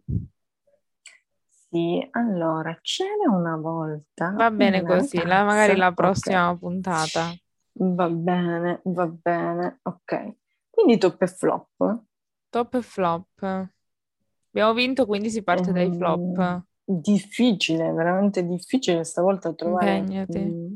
Sì, 1.50 2.08
allora, 2.12 2.80
c'era 2.82 3.30
una 3.30 3.58
volta. 3.58 4.32
Va 4.32 4.50
bene 4.51 4.84
così, 4.84 5.22
la, 5.25 5.44
magari 5.44 5.75
la 5.75 5.92
prossima 5.92 6.48
okay. 6.48 6.60
puntata. 6.60 7.34
Va 7.74 8.10
bene, 8.10 8.80
va 8.86 9.08
bene, 9.08 9.80
ok. 9.82 10.36
Quindi 10.70 10.98
top 10.98 11.22
e 11.22 11.27
flop. 11.27 12.04
Top 12.50 12.74
e 12.75 12.82
flop. 12.82 13.44
Abbiamo 13.44 14.74
vinto, 14.74 15.06
quindi 15.06 15.30
si 15.30 15.44
parte 15.44 15.74
dai 15.74 15.94
flop. 15.94 16.38
Ehm, 16.38 16.65
difficile, 16.86 17.92
veramente 17.92 18.46
difficile 18.46 19.04
stavolta 19.04 19.51
trovare, 19.54 20.01
mh, 20.01 20.25
mm, 20.38 20.74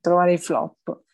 trovare 0.00 0.32
i 0.32 0.38
flop. 0.38 1.04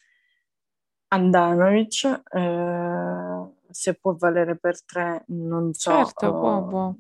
Andanovic, 1.09 2.23
eh, 2.31 3.55
se 3.71 3.95
può 3.95 4.15
valere 4.15 4.57
per 4.57 4.85
tre, 4.85 5.25
non 5.29 5.73
so. 5.73 5.91
Certo, 5.91 6.31
può, 6.33 6.67
può. 6.67 6.95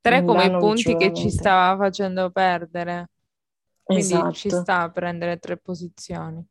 Tre 0.00 0.24
come 0.24 0.44
i 0.44 0.50
punti 0.50 0.96
che 0.96 1.12
ci 1.14 1.30
stava 1.30 1.76
facendo 1.76 2.30
perdere. 2.30 3.10
Quindi 3.82 4.04
esatto. 4.04 4.32
ci 4.32 4.50
sta 4.50 4.80
a 4.80 4.90
prendere 4.90 5.38
tre 5.38 5.56
posizioni. 5.56 6.46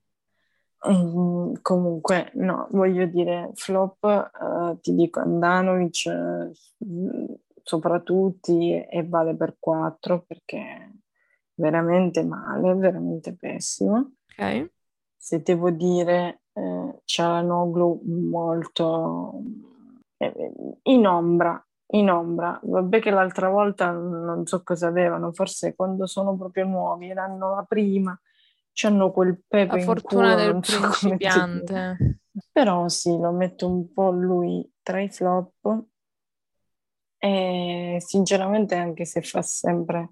Mm, 0.88 1.54
comunque, 1.62 2.32
no, 2.36 2.68
voglio 2.72 3.06
dire, 3.06 3.52
flop, 3.56 4.04
uh, 4.04 4.80
ti 4.80 4.94
dico 4.94 5.20
Andanovic 5.20 6.12
uh, 6.78 7.40
soprattutto 7.64 8.52
e 8.52 9.06
vale 9.08 9.36
per 9.36 9.56
quattro 9.58 10.24
perché 10.28 10.92
veramente 11.56 12.24
male, 12.24 12.76
veramente 12.76 13.34
pessimo. 13.34 14.14
Ok. 14.38 14.72
Se 15.24 15.42
devo 15.42 15.70
dire 15.70 16.42
eh, 16.52 17.00
Cialanoglu 17.06 18.02
molto 18.30 19.42
eh, 20.18 20.52
in 20.84 21.08
ombra, 21.08 21.66
in 21.92 22.10
ombra. 22.10 22.60
Vabbè 22.62 23.00
che 23.00 23.10
l'altra 23.10 23.48
volta 23.48 23.92
non 23.92 24.46
so 24.46 24.64
cosa 24.64 24.88
avevano, 24.88 25.32
forse 25.32 25.76
quando 25.76 26.08
sono 26.08 26.36
proprio 26.36 26.66
nuovi, 26.66 27.08
erano 27.08 27.56
la 27.56 27.64
prima, 27.64 28.20
hanno 28.82 29.12
quel 29.12 29.42
pepe 29.48 29.78
La 29.78 29.84
fortuna 29.84 30.34
culo, 30.34 30.44
del 30.44 30.60
principiante. 30.60 32.20
Però 32.52 32.90
sì, 32.90 33.18
lo 33.18 33.32
metto 33.32 33.66
un 33.66 33.94
po' 33.94 34.12
lui 34.12 34.70
tra 34.82 35.00
i 35.00 35.08
flop 35.08 35.86
e 37.18 37.96
sinceramente 38.00 38.76
anche 38.76 39.06
se 39.06 39.22
fa 39.22 39.42
sempre 39.42 40.12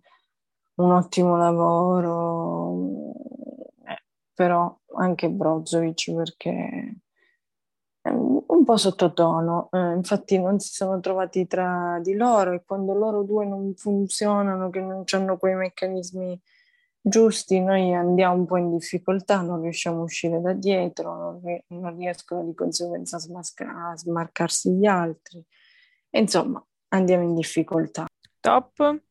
un 0.75 0.93
ottimo 0.93 1.35
lavoro 1.35 3.11
però 4.41 4.75
anche 4.95 5.29
Brozovic 5.29 6.13
perché 6.13 6.95
un 8.03 8.63
po' 8.63 8.77
sottotono, 8.77 9.69
eh, 9.71 9.93
infatti 9.93 10.39
non 10.39 10.59
si 10.59 10.73
sono 10.73 10.99
trovati 10.99 11.45
tra 11.45 11.99
di 12.01 12.15
loro 12.15 12.53
e 12.53 12.63
quando 12.65 12.93
loro 12.93 13.23
due 13.23 13.45
non 13.45 13.73
funzionano, 13.75 14.69
che 14.69 14.79
non 14.79 15.03
hanno 15.11 15.37
quei 15.37 15.55
meccanismi 15.55 16.39
giusti, 16.99 17.59
noi 17.59 17.93
andiamo 17.93 18.35
un 18.35 18.45
po' 18.45 18.57
in 18.57 18.71
difficoltà, 18.71 19.41
non 19.41 19.61
riusciamo 19.61 20.01
a 20.01 20.03
uscire 20.03 20.41
da 20.41 20.53
dietro, 20.53 21.15
non, 21.15 21.61
non 21.67 21.97
riescono 21.97 22.43
di 22.43 22.53
conseguenza 22.55 23.17
a, 23.17 23.19
smasca- 23.19 23.89
a 23.91 23.97
smarcarsi 23.97 24.71
gli 24.71 24.85
altri. 24.85 25.43
E, 26.09 26.19
insomma, 26.19 26.63
andiamo 26.89 27.23
in 27.23 27.35
difficoltà. 27.35 28.05
Top? 28.39 29.01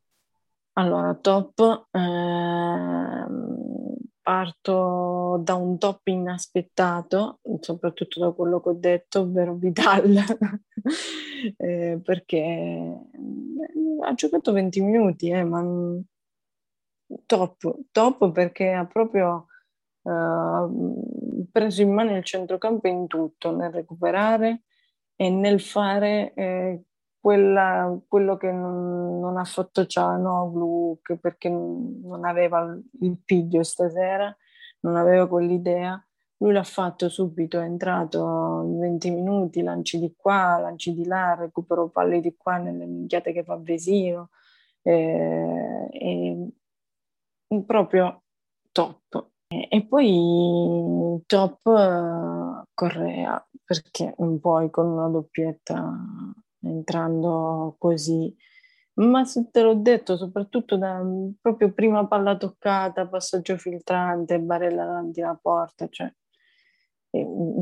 Allora, 0.74 1.14
top. 1.14 1.88
Ehm, 1.90 3.69
parto 4.30 5.40
da 5.42 5.54
un 5.54 5.76
top 5.76 6.06
inaspettato, 6.06 7.40
soprattutto 7.58 8.20
da 8.20 8.30
quello 8.30 8.60
che 8.60 8.68
ho 8.68 8.74
detto, 8.74 9.20
ovvero 9.22 9.54
Vidal, 9.54 10.16
eh, 11.56 12.00
perché 12.00 12.36
eh, 12.36 13.00
ha 14.04 14.14
giocato 14.14 14.52
20 14.52 14.80
minuti, 14.82 15.30
eh, 15.30 15.42
ma 15.42 15.64
top, 17.26 17.76
top 17.90 18.30
perché 18.30 18.70
ha 18.70 18.86
proprio 18.86 19.46
uh, 20.02 21.48
preso 21.50 21.82
in 21.82 21.92
mano 21.92 22.16
il 22.16 22.22
centrocampo 22.22 22.86
in 22.86 23.08
tutto, 23.08 23.50
nel 23.50 23.72
recuperare 23.72 24.62
e 25.16 25.28
nel 25.28 25.60
fare 25.60 26.32
eh, 26.34 26.82
quella, 27.20 27.98
quello 28.08 28.36
che 28.36 28.50
non, 28.50 29.20
non 29.20 29.36
ha 29.36 29.44
fatto 29.44 29.86
Cianoglu 29.86 31.00
perché 31.20 31.50
non 31.50 32.24
aveva 32.24 32.76
il 33.00 33.18
piglio 33.22 33.62
stasera, 33.62 34.34
non 34.80 34.96
aveva 34.96 35.28
quell'idea. 35.28 36.02
Lui 36.38 36.54
l'ha 36.54 36.64
fatto 36.64 37.10
subito, 37.10 37.60
è 37.60 37.64
entrato 37.64 38.62
in 38.64 38.78
20 38.78 39.10
minuti, 39.10 39.62
lanci 39.62 39.98
di 39.98 40.14
qua, 40.16 40.58
lanci 40.58 40.94
di 40.94 41.04
là, 41.04 41.34
recupero 41.34 41.88
palle 41.90 42.20
di 42.20 42.34
qua 42.36 42.56
nelle 42.56 42.86
minchiate 42.86 43.32
che 43.32 43.44
fa 43.44 43.56
Vesino. 43.58 44.30
Eh, 44.82 45.88
e, 45.92 46.48
proprio 47.66 48.22
top. 48.72 49.28
E, 49.48 49.84
poi 49.86 51.22
top 51.26 51.60
uh, 51.66 52.62
Correa, 52.72 53.46
perché 53.62 54.14
non 54.18 54.40
puoi 54.40 54.70
con 54.70 54.86
una 54.86 55.08
doppietta 55.08 55.98
entrando 56.62 57.76
così. 57.78 58.34
Ma 58.94 59.24
se 59.24 59.48
te 59.50 59.62
l'ho 59.62 59.74
detto, 59.74 60.16
soprattutto 60.16 60.76
da 60.76 61.02
proprio 61.40 61.72
prima 61.72 62.06
palla 62.06 62.36
toccata, 62.36 63.08
passaggio 63.08 63.56
filtrante, 63.56 64.40
barella 64.40 64.84
davanti 64.84 65.22
alla 65.22 65.38
porta, 65.40 65.88
cioè 65.88 66.12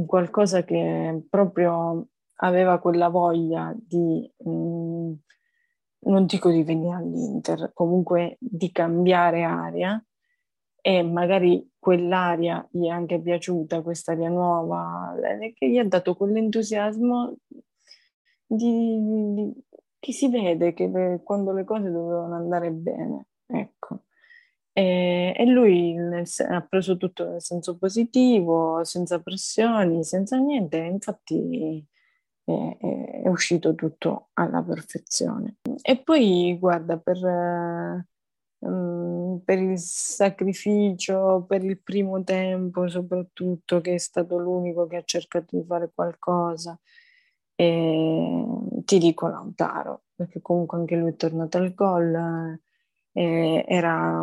qualcosa 0.06 0.62
che 0.64 1.22
proprio 1.28 2.08
aveva 2.40 2.78
quella 2.78 3.08
voglia 3.08 3.74
di, 3.76 4.30
mh, 4.36 4.50
mm, 4.50 5.12
non 6.00 6.26
dico 6.26 6.50
di 6.50 6.62
venire 6.62 6.96
all'Inter, 6.96 7.70
comunque 7.72 8.36
di 8.38 8.70
cambiare 8.70 9.42
aria 9.42 10.02
e 10.80 11.02
magari 11.02 11.68
quell'aria 11.78 12.66
gli 12.70 12.86
è 12.86 12.90
anche 12.90 13.20
piaciuta, 13.20 13.82
quest'aria 13.82 14.28
nuova, 14.28 15.14
che 15.54 15.68
gli 15.68 15.78
ha 15.78 15.84
dato 15.86 16.14
quell'entusiasmo 16.14 17.36
di, 18.48 19.34
di, 19.34 19.64
che 19.98 20.12
si 20.12 20.28
vede 20.28 20.72
che 20.72 20.90
quando 21.22 21.52
le 21.52 21.64
cose 21.64 21.90
dovevano 21.90 22.34
andare 22.36 22.70
bene, 22.70 23.26
ecco. 23.46 24.04
E, 24.72 25.34
e 25.36 25.44
lui 25.46 25.92
nel, 25.94 26.24
ha 26.48 26.60
preso 26.62 26.96
tutto 26.96 27.28
nel 27.28 27.42
senso 27.42 27.76
positivo, 27.76 28.84
senza 28.84 29.20
pressioni, 29.20 30.04
senza 30.04 30.38
niente, 30.38 30.76
infatti 30.78 31.84
è, 32.44 32.76
è, 33.24 33.28
uscito 33.28 33.74
tutto 33.74 34.28
alla 34.34 34.62
perfezione. 34.62 35.56
E 35.82 35.98
poi, 36.02 36.56
guarda, 36.58 36.96
per, 36.98 37.18
um, 38.60 39.42
per 39.44 39.58
il 39.58 39.78
sacrificio, 39.78 41.44
per 41.48 41.64
il 41.64 41.80
primo 41.82 42.22
tempo 42.22 42.88
soprattutto, 42.88 43.80
che 43.80 43.94
è 43.94 43.98
stato 43.98 44.38
l'unico 44.38 44.86
che 44.86 44.96
ha 44.96 45.02
cercato 45.04 45.56
di 45.56 45.64
fare 45.66 45.90
qualcosa, 45.94 46.78
e 47.60 48.44
ti 48.84 48.98
dico 48.98 49.26
Lautaro, 49.26 50.04
perché 50.14 50.40
comunque 50.40 50.78
anche 50.78 50.94
lui 50.94 51.10
è 51.10 51.16
tornato 51.16 51.58
al 51.58 51.74
gol, 51.74 52.56
eh, 53.10 53.64
era, 53.66 54.22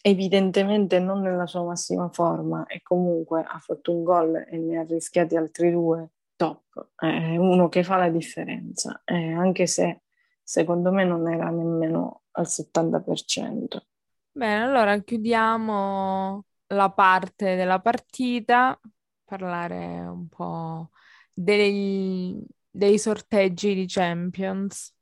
evidentemente 0.00 1.00
non 1.00 1.22
nella 1.22 1.48
sua 1.48 1.64
massima 1.64 2.08
forma 2.08 2.64
e 2.66 2.82
comunque 2.82 3.42
ha 3.42 3.58
fatto 3.58 3.92
un 3.92 4.04
gol 4.04 4.46
e 4.48 4.58
ne 4.58 4.78
ha 4.78 4.84
rischiati 4.84 5.34
altri 5.34 5.72
due, 5.72 6.10
top. 6.36 6.90
È 6.94 7.36
uno 7.36 7.68
che 7.68 7.82
fa 7.82 7.96
la 7.96 8.10
differenza, 8.10 9.02
eh, 9.04 9.32
anche 9.32 9.66
se 9.66 10.02
secondo 10.40 10.92
me 10.92 11.04
non 11.04 11.28
era 11.28 11.50
nemmeno 11.50 12.22
al 12.30 12.46
70%. 12.46 13.86
Bene, 14.30 14.62
allora 14.62 14.96
chiudiamo 15.00 16.44
la 16.68 16.90
parte 16.92 17.56
della 17.56 17.80
partita, 17.80 18.78
parlare 19.24 20.06
un 20.06 20.28
po' 20.28 20.90
dei, 21.36 22.42
dei 22.70 22.98
sorteggi 22.98 23.74
di 23.74 23.86
Champions. 23.86 24.94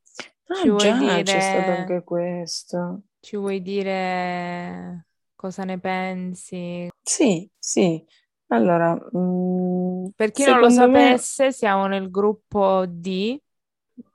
Ah, 0.49 0.67
Ci 0.67 0.71
vuoi 0.71 0.97
già, 0.97 0.97
dire... 0.97 1.23
c'è 1.23 1.39
stato 1.41 1.71
anche 1.71 2.03
questo. 2.03 3.03
Ci 3.21 3.37
vuoi 3.37 3.63
dire 3.63 5.07
cosa 5.35 5.65
ne 5.65 5.79
pensi? 5.81 6.89
Sì, 7.03 7.49
sì. 7.59 8.05
Allora, 8.49 8.95
mh, 8.95 10.11
Per 10.17 10.31
chi 10.33 10.45
non 10.45 10.61
lo 10.61 10.69
secondo 10.69 10.89
me 10.89 11.19
sapesse, 11.19 11.53
siamo 11.53 11.87
nel 11.87 12.09
gruppo 12.11 12.85
D, 12.87 13.37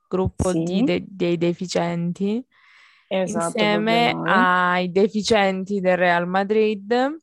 gruppo 0.07 0.53
D 0.53 0.81
sì, 0.81 0.83
de- 0.83 1.03
dei 1.07 1.37
deficienti, 1.37 2.43
esatto, 3.07 3.65
insieme 3.65 4.19
ai 4.21 4.91
deficienti 4.91 5.79
del 5.81 5.97
Real 5.97 6.25
Madrid, 6.27 7.17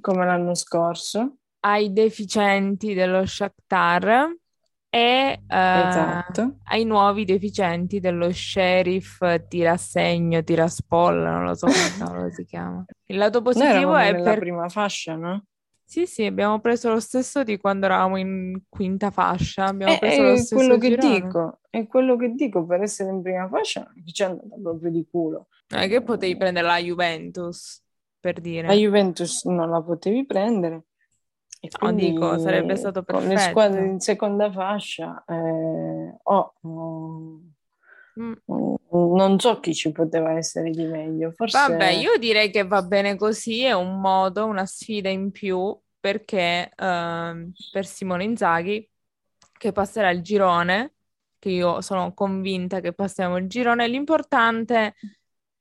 come 0.00 0.24
l'anno 0.24 0.54
scorso. 0.54 1.38
Ai 1.66 1.92
deficienti 1.92 2.94
dello 2.94 3.26
Shakhtar 3.26 4.34
e 4.88 4.98
eh, 4.98 5.38
Esatto. 5.48 6.58
ai 6.68 6.84
nuovi 6.84 7.24
deficienti 7.24 7.98
dello 7.98 8.32
Sheriff 8.32 9.18
Tirassegno, 9.48 10.42
Tiraspol, 10.42 11.16
non 11.16 11.44
lo 11.44 11.54
so 11.54 11.66
come 11.66 12.30
si 12.32 12.44
chiama. 12.44 12.84
Il 13.06 13.16
lato 13.16 13.40
Noi 13.42 13.52
positivo 13.52 13.96
eravamo 13.96 13.96
è 13.96 14.12
nella 14.12 14.30
per 14.30 14.38
prima 14.38 14.68
fascia, 14.68 15.16
no? 15.16 15.44
Sì, 15.88 16.06
sì, 16.06 16.24
abbiamo 16.24 16.58
preso 16.60 16.90
lo 16.90 17.00
stesso 17.00 17.44
di 17.44 17.58
quando 17.58 17.86
eravamo 17.86 18.16
in 18.16 18.60
quinta 18.68 19.10
fascia, 19.10 19.66
abbiamo 19.66 19.94
È, 19.94 19.98
preso 20.00 20.22
lo 20.22 20.32
è 20.32 20.36
stesso 20.36 20.54
quello 20.56 20.78
che 20.78 20.96
dico, 20.96 21.60
è 21.70 21.86
quello 21.86 22.16
che 22.16 22.32
dico, 22.34 22.64
per 22.66 22.82
essere 22.82 23.10
in 23.10 23.22
prima 23.22 23.48
fascia 23.48 23.86
ci 24.04 24.22
è 24.22 24.26
andata 24.26 24.56
proprio 24.60 24.90
di 24.90 25.06
culo. 25.08 25.46
Non 25.68 25.82
è 25.82 25.88
che 25.88 26.02
potevi 26.02 26.36
prendere 26.36 26.66
la 26.66 26.78
Juventus, 26.78 27.82
per 28.18 28.34
La 28.34 28.40
dire. 28.40 28.74
Juventus 28.74 29.44
non 29.44 29.70
la 29.70 29.80
potevi 29.80 30.26
prendere 30.26 30.85
No, 31.80 31.92
dico, 31.92 32.38
sarebbe 32.38 32.76
stato 32.76 33.04
con 33.04 33.22
le 33.22 33.28
perfetto. 33.28 33.50
squadre 33.50 33.86
in 33.86 34.00
seconda 34.00 34.50
fascia 34.50 35.24
eh, 35.26 36.16
oh, 36.22 36.54
oh, 36.62 37.40
Mm. 38.18 38.32
non 38.90 39.38
so 39.38 39.60
chi 39.60 39.74
ci 39.74 39.92
poteva 39.92 40.32
essere 40.32 40.70
di 40.70 40.84
meglio, 40.84 41.32
forse 41.32 41.58
Vabbè, 41.58 41.90
io 41.90 42.16
direi 42.18 42.50
che 42.50 42.64
va 42.64 42.80
bene 42.80 43.16
così, 43.16 43.62
è 43.62 43.72
un 43.72 44.00
modo, 44.00 44.46
una 44.46 44.64
sfida 44.64 45.10
in 45.10 45.30
più 45.30 45.78
perché 46.00 46.70
ehm, 46.74 47.52
per 47.72 47.84
Simone 47.84 48.24
Inzaghi 48.24 48.88
che 49.58 49.72
passerà 49.72 50.10
il 50.10 50.22
girone, 50.22 50.94
che 51.38 51.50
io 51.50 51.82
sono 51.82 52.14
convinta 52.14 52.80
che 52.80 52.94
passiamo 52.94 53.36
il 53.36 53.48
girone, 53.48 53.86
l'importante 53.86 54.94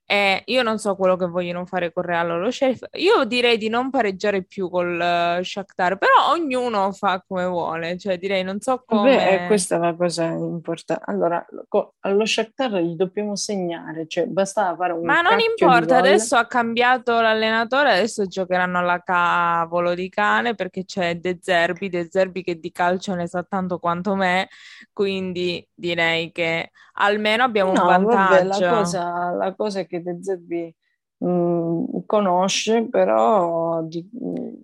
è, 0.06 0.44
io 0.46 0.62
non 0.62 0.78
so 0.78 0.96
quello 0.96 1.16
che 1.16 1.26
vogliono 1.26 1.66
fare 1.66 1.92
con 1.92 2.04
Real 2.04 2.30
o 2.30 2.38
lo 2.38 2.52
Sheriff, 2.52 2.84
io 2.94 3.24
direi 3.26 3.58
di 3.58 3.70
non 3.70 3.90
pareggiare 3.90 4.44
più 4.44 4.70
col 4.70 5.02
eh, 5.02 5.40
Shakhtar, 5.44 5.98
però 5.98 6.30
ognuno 6.30 6.92
fa 6.92 7.24
come 7.28 7.46
vuole, 7.46 7.98
cioè 7.98 8.18
direi 8.20 8.44
non 8.44 8.60
so 8.60 8.84
Beh, 8.88 9.14
eh, 9.14 9.38
come... 9.38 9.44
questa 9.48 9.78
è 9.78 9.80
la 9.80 9.96
cosa 9.96 10.26
importante. 10.26 11.04
Allora, 11.08 11.44
co- 11.68 11.96
allo 12.02 12.26
Shakhtar 12.26 12.76
gli 12.78 12.96
dobbiamo 12.96 13.36
segnare, 13.36 14.06
cioè 14.08 14.28
bastava 14.28 14.76
fare 14.76 14.94
un 14.94 15.04
Ma 15.06 15.22
non 15.22 15.40
importa, 15.40 15.98
adesso 15.98 16.36
ha 16.36 16.46
cambiato 16.46 17.20
l'allenatore, 17.20 17.94
adesso 17.94 18.28
giocheranno 18.28 18.78
alla 18.78 19.02
cavolo 19.04 19.96
di 19.96 20.08
cane 20.10 20.54
perché 20.54 20.86
c'è 20.86 21.16
De 21.18 21.40
Zerbi, 21.42 21.90
De 21.90 22.08
Zerbi 22.12 22.44
che 22.44 22.60
di 22.60 22.72
calcio 22.72 23.16
ne 23.16 23.28
sa 23.28 23.44
tanto 23.44 23.80
quanto 23.80 24.14
me, 24.14 24.50
quindi 24.94 25.68
direi 25.74 26.32
che 26.32 26.70
almeno 26.98 27.44
abbiamo 27.44 27.72
un 27.72 27.77
No, 27.77 27.86
vabbè, 27.86 28.44
la 28.44 28.60
vantaggio. 28.60 28.68
cosa, 28.70 29.29
la 29.32 29.53
cosa 29.56 29.79
è 29.82 29.88
che 29.88 29.95
De 30.01 30.18
Zerbi 30.24 30.74
mh, 31.18 32.05
conosce, 32.05 32.88
però, 32.90 33.81
di- 33.84 34.10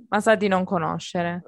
Ma 0.10 0.20
sa 0.22 0.36
di 0.36 0.48
non 0.48 0.63
conoscere. 0.63 1.46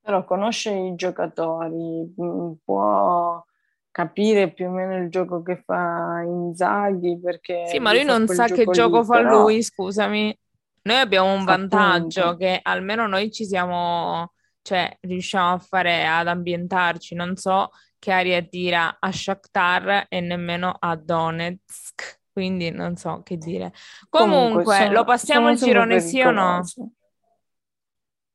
però 0.00 0.24
conosce 0.24 0.70
i 0.72 0.94
giocatori, 0.94 2.12
mh, 2.16 2.52
può 2.64 3.44
capire 3.90 4.52
più 4.52 4.66
o 4.68 4.70
meno 4.70 4.96
il 5.02 5.10
gioco 5.10 5.42
che 5.42 5.62
fa 5.64 6.22
Inzaghi 6.24 7.18
perché 7.20 7.54
Sì, 7.62 7.78
ma 7.78 7.92
lui 7.92 8.04
non 8.04 8.26
sa 8.28 8.48
che 8.50 8.68
gioco 8.68 8.70
gioco 8.70 9.04
lì, 9.04 9.04
fa 9.04 9.20
però 9.20 9.20
lui, 9.20 9.62
scusami. 9.62 10.36
Noi 10.82 10.96
abbiamo 10.96 11.32
un 11.34 11.44
vantaggio 11.44 12.34
appunto. 12.34 12.36
che 12.36 12.58
almeno 12.62 13.06
noi 13.06 13.30
ci 13.30 13.44
siamo, 13.44 14.32
cioè 14.62 14.96
riusciamo 15.00 15.52
a 15.54 15.58
fare, 15.58 16.06
ad 16.06 16.28
ambientarci. 16.28 17.14
Non 17.14 17.36
so 17.36 17.70
che 17.98 18.10
aria 18.12 18.42
tira 18.42 18.96
a 18.98 19.12
Shakhtar 19.12 20.06
e 20.08 20.20
nemmeno 20.20 20.74
a 20.78 20.96
Donetsk, 20.96 22.17
quindi 22.38 22.70
non 22.70 22.96
so 22.96 23.22
che 23.24 23.36
dire. 23.36 23.72
Comunque, 24.08 24.66
Comunque, 24.66 24.88
lo 24.90 25.02
sono, 25.02 25.04
passiamo 25.04 25.48
sono 25.48 25.50
il 25.50 25.58
girone 25.58 25.98
sì 26.00 26.20
o 26.20 26.30
no? 26.30 26.72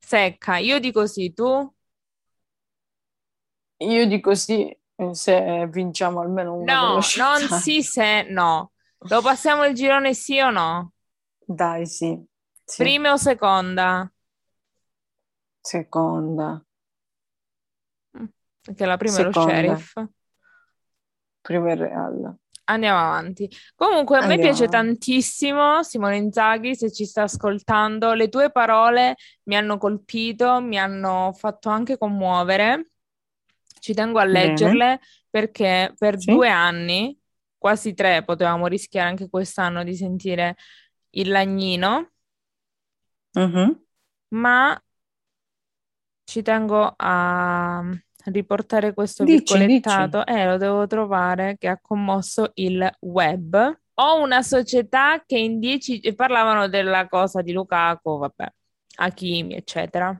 Secca, 0.01 0.57
io 0.59 0.79
dico 0.79 1.07
sì, 1.07 1.33
tu? 1.33 1.73
Io 3.85 4.07
dico 4.07 4.33
sì, 4.35 4.75
se 5.11 5.67
vinciamo 5.69 6.21
almeno 6.21 6.55
uno 6.55 6.75
No, 6.79 7.11
non 7.15 7.47
sì 7.49 7.83
se 7.83 8.23
no. 8.29 8.71
Lo 9.07 9.21
passiamo 9.21 9.65
il 9.65 9.75
girone 9.75 10.13
sì 10.13 10.39
o 10.39 10.49
no? 10.49 10.93
Dai, 11.47 11.85
sì, 11.85 12.21
sì. 12.65 12.83
Prima 12.83 13.13
o 13.13 13.17
seconda? 13.17 13.89
Seconda, 15.69 16.49
Mm, 18.17 18.25
Perché 18.61 18.85
la 18.85 18.97
prima 18.97 19.19
è 19.19 19.23
lo 19.23 19.31
seconda, 19.31 19.83
Sheriff. 19.83 19.93
prima 21.43 21.71
il 21.73 21.77
Real. 21.79 22.37
Andiamo 22.65 22.97
avanti. 22.99 23.49
Comunque, 23.75 24.17
a 24.17 24.21
me 24.21 24.35
Andiamo 24.35 24.39
piace 24.39 24.63
avanti. 24.63 24.69
tantissimo, 24.69 25.83
Simone 25.83 26.15
Inzaghi, 26.17 26.75
se 26.75 26.91
ci 26.93 27.05
sta 27.05 27.23
ascoltando, 27.23 28.13
le 28.13 28.29
tue 28.29 28.51
parole 28.51 29.15
mi 29.43 29.55
hanno 29.57 29.77
colpito, 29.77 30.61
mi 30.61 30.79
hanno 30.79 31.33
fatto 31.33 31.69
anche 31.69 31.97
commuovere. 31.97 32.91
Ci 33.79 33.93
tengo 33.93 34.19
a 34.19 34.23
Bene, 34.29 34.31
leggerle 34.31 34.99
perché 35.29 35.93
per 35.97 36.17
sì, 36.17 36.33
due 36.33 36.49
anni, 36.49 37.17
quasi 37.57 37.93
tre, 37.93 38.23
potevamo 38.23 38.67
rischiare 38.67 39.09
anche 39.09 39.29
quest'anno 39.29 39.83
di 39.83 39.95
sentire 39.95 40.55
il 41.11 41.29
Lagnino, 41.29 42.11
Mhm. 43.35 43.83
ma 44.31 44.81
ci 46.25 46.41
tengo 46.41 46.93
a 46.97 47.81
riportare 48.25 48.93
questo 48.93 49.23
Dici, 49.23 49.39
dici. 49.39 49.57
virgolettato, 49.57 50.25
eh, 50.25 50.45
lo 50.45 50.57
devo 50.57 50.87
trovare, 50.87 51.57
che 51.57 51.67
ha 51.67 51.79
commosso 51.81 52.51
il 52.55 52.89
web. 53.01 53.79
Ho 53.95 54.21
una 54.21 54.41
società 54.41 55.23
che 55.25 55.37
in 55.37 55.59
dieci... 55.59 55.99
e 55.99 56.15
parlavano 56.15 56.67
della 56.67 57.07
cosa 57.07 57.41
di 57.41 57.51
Lukaku, 57.51 58.17
vabbè, 58.17 58.47
Hakimi, 58.95 59.55
eccetera. 59.55 60.17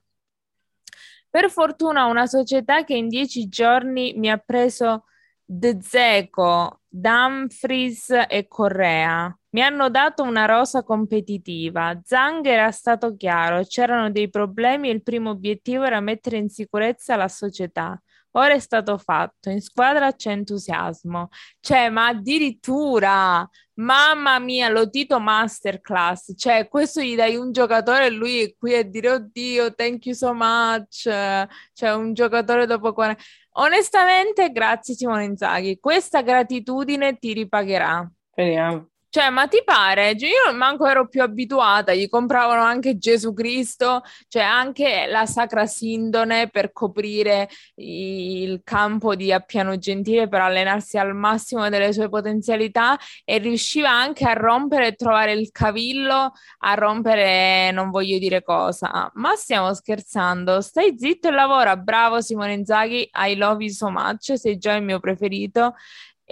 Per 1.29 1.49
fortuna 1.49 2.05
ho 2.05 2.09
una 2.09 2.27
società 2.27 2.83
che 2.83 2.95
in 2.95 3.07
dieci 3.07 3.47
giorni 3.47 4.13
mi 4.15 4.29
ha 4.29 4.37
preso 4.37 5.05
De 5.43 5.79
Zeko, 5.81 6.81
Dumfries 6.87 8.09
e 8.27 8.47
Correa. 8.47 9.35
Mi 9.53 9.61
hanno 9.61 9.89
dato 9.89 10.23
una 10.23 10.45
rosa 10.45 10.83
competitiva. 10.83 11.99
Zang 12.03 12.43
era 12.45 12.71
stato 12.71 13.15
chiaro, 13.15 13.63
c'erano 13.63 14.09
dei 14.09 14.27
problemi 14.29 14.89
e 14.89 14.93
il 14.93 15.03
primo 15.03 15.29
obiettivo 15.29 15.83
era 15.83 15.99
mettere 15.99 16.37
in 16.37 16.49
sicurezza 16.49 17.15
la 17.15 17.27
società. 17.27 18.01
Ora 18.35 18.55
è 18.55 18.59
stato 18.59 18.97
fatto, 18.97 19.51
in 19.51 19.61
squadra 19.61 20.11
c'è 20.13 20.31
entusiasmo. 20.31 21.29
Cioè, 21.59 21.89
ma 21.89 22.07
addirittura, 22.07 23.47
mamma 23.75 24.39
mia, 24.39 24.69
lo 24.69 24.89
Tito 24.89 25.19
Masterclass. 25.19 26.33
Cioè, 26.35 26.67
questo 26.67 27.01
gli 27.01 27.15
dai 27.15 27.35
un 27.35 27.51
giocatore 27.51 28.07
e 28.07 28.09
lui 28.09 28.41
è 28.41 28.55
qui 28.57 28.73
a 28.73 28.83
dire, 28.83 29.11
oddio, 29.11 29.75
thank 29.75 30.07
you 30.07 30.15
so 30.15 30.33
much. 30.33 31.03
Cioè, 31.03 31.93
un 31.93 32.13
giocatore 32.15 32.65
dopo 32.65 32.91
40... 32.91 33.21
Onestamente, 33.57 34.51
grazie 34.51 34.95
Simone 34.95 35.25
Inzaghi, 35.25 35.77
questa 35.79 36.23
gratitudine 36.23 37.19
ti 37.19 37.33
ripagherà. 37.33 38.11
Speriamo. 38.31 38.92
Cioè, 39.13 39.29
ma 39.29 39.45
ti 39.47 39.61
pare? 39.63 40.17
Cioè, 40.17 40.27
io 40.27 40.57
manco 40.57 40.87
ero 40.87 41.07
più 41.07 41.21
abituata, 41.21 41.93
gli 41.93 42.09
compravano 42.09 42.63
anche 42.63 42.97
Gesù 42.97 43.31
Cristo, 43.31 44.01
cioè 44.27 44.41
anche 44.41 45.05
la 45.07 45.27
Sacra 45.27 45.67
Sindone 45.67 46.49
per 46.49 46.71
coprire 46.71 47.47
il 47.75 48.61
campo 48.63 49.13
di 49.13 49.31
Appiano 49.31 49.77
Gentile 49.77 50.27
per 50.27 50.41
allenarsi 50.41 50.97
al 50.97 51.13
massimo 51.13 51.69
delle 51.69 51.93
sue 51.93 52.09
potenzialità 52.09 52.97
e 53.23 53.37
riusciva 53.37 53.91
anche 53.91 54.25
a 54.25 54.33
rompere 54.33 54.87
e 54.87 54.95
trovare 54.95 55.33
il 55.33 55.51
cavillo, 55.51 56.31
a 56.61 56.73
rompere 56.73 57.69
non 57.69 57.91
voglio 57.91 58.17
dire 58.17 58.41
cosa. 58.41 59.11
Ma 59.13 59.35
stiamo 59.35 59.71
scherzando, 59.75 60.59
stai 60.59 60.95
zitto 60.97 61.27
e 61.27 61.31
lavora, 61.31 61.77
bravo 61.77 62.19
Simone 62.19 62.53
Inzaghi, 62.53 63.07
I 63.13 63.35
love 63.35 63.63
you 63.63 63.71
so 63.71 63.91
much, 63.91 64.33
sei 64.39 64.57
già 64.57 64.73
il 64.73 64.81
mio 64.81 64.99
preferito. 64.99 65.75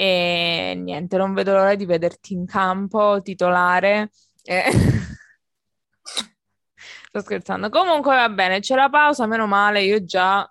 E 0.01 0.73
niente, 0.75 1.15
non 1.15 1.35
vedo 1.35 1.51
l'ora 1.51 1.75
di 1.75 1.85
vederti 1.85 2.33
in 2.33 2.47
campo, 2.47 3.21
titolare. 3.21 4.09
Eh, 4.41 4.71
Sto 7.07 7.19
scherzando. 7.19 7.69
Comunque 7.69 8.15
va 8.15 8.27
bene, 8.27 8.61
c'è 8.61 8.73
la 8.73 8.89
pausa, 8.89 9.27
meno 9.27 9.45
male, 9.45 9.83
io 9.83 10.03
già, 10.03 10.47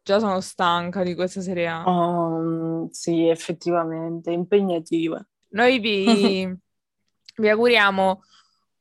già 0.00 0.20
sono 0.20 0.40
stanca 0.40 1.02
di 1.02 1.16
questa 1.16 1.40
serie 1.40 1.66
A. 1.66 1.82
Oh, 1.82 2.86
sì, 2.92 3.26
effettivamente, 3.26 4.30
impegnativa. 4.30 5.20
Noi 5.48 5.80
vi, 5.80 6.46
vi 7.34 7.48
auguriamo 7.48 8.22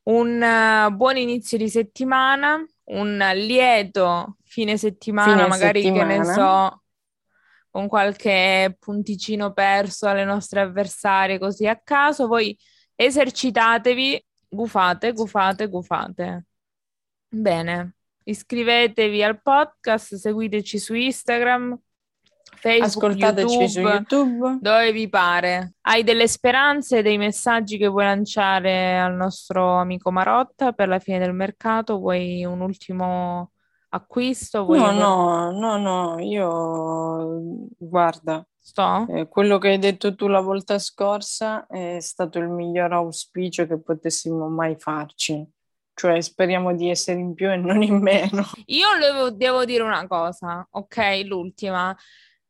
un 0.03 0.41
uh, 0.43 0.95
buon 0.95 1.17
inizio 1.17 1.57
di 1.57 1.69
settimana, 1.69 2.63
un 2.91 3.17
lieto 3.33 4.35
fine 4.43 4.77
settimana, 4.77 5.31
fine 5.31 5.47
magari 5.47 5.81
settimana. 5.81 6.07
che 6.07 6.17
ne 6.19 6.23
so, 6.33 6.78
con 7.71 7.87
qualche 7.87 8.75
punticino 8.79 9.53
perso 9.53 10.07
alle 10.07 10.25
nostre 10.25 10.61
avversarie 10.61 11.39
così 11.39 11.67
a 11.67 11.79
caso. 11.81 12.27
Voi 12.27 12.57
esercitatevi, 12.95 14.25
gufate, 14.47 15.13
gufate, 15.13 15.67
gufate. 15.67 16.45
Bene, 17.27 17.95
iscrivetevi 18.23 19.23
al 19.23 19.41
podcast, 19.41 20.15
seguiteci 20.15 20.79
su 20.79 20.95
Instagram, 20.95 21.79
Facebook, 22.55 22.83
Ascoltateci 22.83 23.53
YouTube, 23.53 23.67
su 23.67 23.79
YouTube. 23.79 24.57
Dove 24.59 24.91
vi 24.91 25.07
pare. 25.07 25.73
Hai 25.81 26.03
delle 26.03 26.27
speranze, 26.27 27.01
dei 27.01 27.17
messaggi 27.17 27.77
che 27.77 27.87
vuoi 27.87 28.05
lanciare 28.05 28.97
al 28.97 29.13
nostro 29.15 29.75
amico 29.75 30.11
Marotta 30.11 30.73
per 30.73 30.87
la 30.87 30.99
fine 30.99 31.19
del 31.19 31.33
mercato? 31.33 31.99
Vuoi 31.99 32.43
un 32.43 32.61
ultimo 32.61 33.51
acquisto? 33.89 34.65
Vuoi 34.65 34.79
no, 34.79 34.91
no, 34.91 35.51
no, 35.51 35.77
no, 35.77 36.19
io 36.19 37.41
guarda. 37.77 38.45
Sto? 38.57 39.07
Eh, 39.09 39.27
quello 39.27 39.57
che 39.57 39.69
hai 39.69 39.79
detto 39.79 40.13
tu 40.13 40.27
la 40.27 40.41
volta 40.41 40.77
scorsa 40.77 41.65
è 41.65 41.99
stato 41.99 42.37
il 42.37 42.49
miglior 42.49 42.93
auspicio 42.93 43.65
che 43.65 43.79
potessimo 43.79 44.47
mai 44.47 44.75
farci 44.77 45.47
cioè 45.99 46.21
speriamo 46.21 46.73
di 46.73 46.89
essere 46.89 47.19
in 47.19 47.33
più 47.33 47.51
e 47.51 47.57
non 47.57 47.83
in 47.83 47.97
meno. 47.97 48.45
Io 48.67 48.87
devo, 48.97 49.31
devo, 49.31 49.65
dire 49.65 49.83
una 49.83 50.07
cosa, 50.07 50.65
ok? 50.71 51.23
L'ultima. 51.25 51.93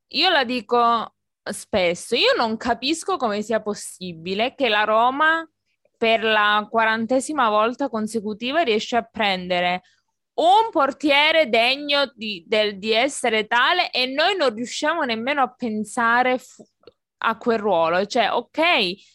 Io 0.10 0.30
la 0.30 0.44
dico 0.44 1.16
spesso, 1.42 2.16
io 2.16 2.34
non 2.38 2.58
capisco 2.58 3.18
come 3.18 3.42
sia 3.42 3.60
possibile 3.60 4.54
che 4.54 4.70
la 4.70 4.84
Roma 4.84 5.48
per 5.98 6.24
la 6.24 6.68
quarantesima 6.70 7.50
volta 7.50 7.90
consecutiva 7.90 8.62
riesce 8.62 8.96
a 8.98 9.04
prendere 9.04 9.82
un 10.40 10.70
portiere 10.72 11.50
degno 11.50 12.12
di, 12.16 12.44
del, 12.48 12.78
di 12.78 12.94
essere 12.94 13.46
tale 13.46 13.92
e 13.92 14.06
noi 14.06 14.36
non 14.36 14.54
riusciamo 14.54 15.04
nemmeno 15.04 15.42
a 15.42 15.54
pensare 15.54 16.38
fu- 16.38 16.64
a 17.22 17.38
quel 17.38 17.60
ruolo. 17.60 18.06
Cioè, 18.06 18.32
ok 18.32 18.62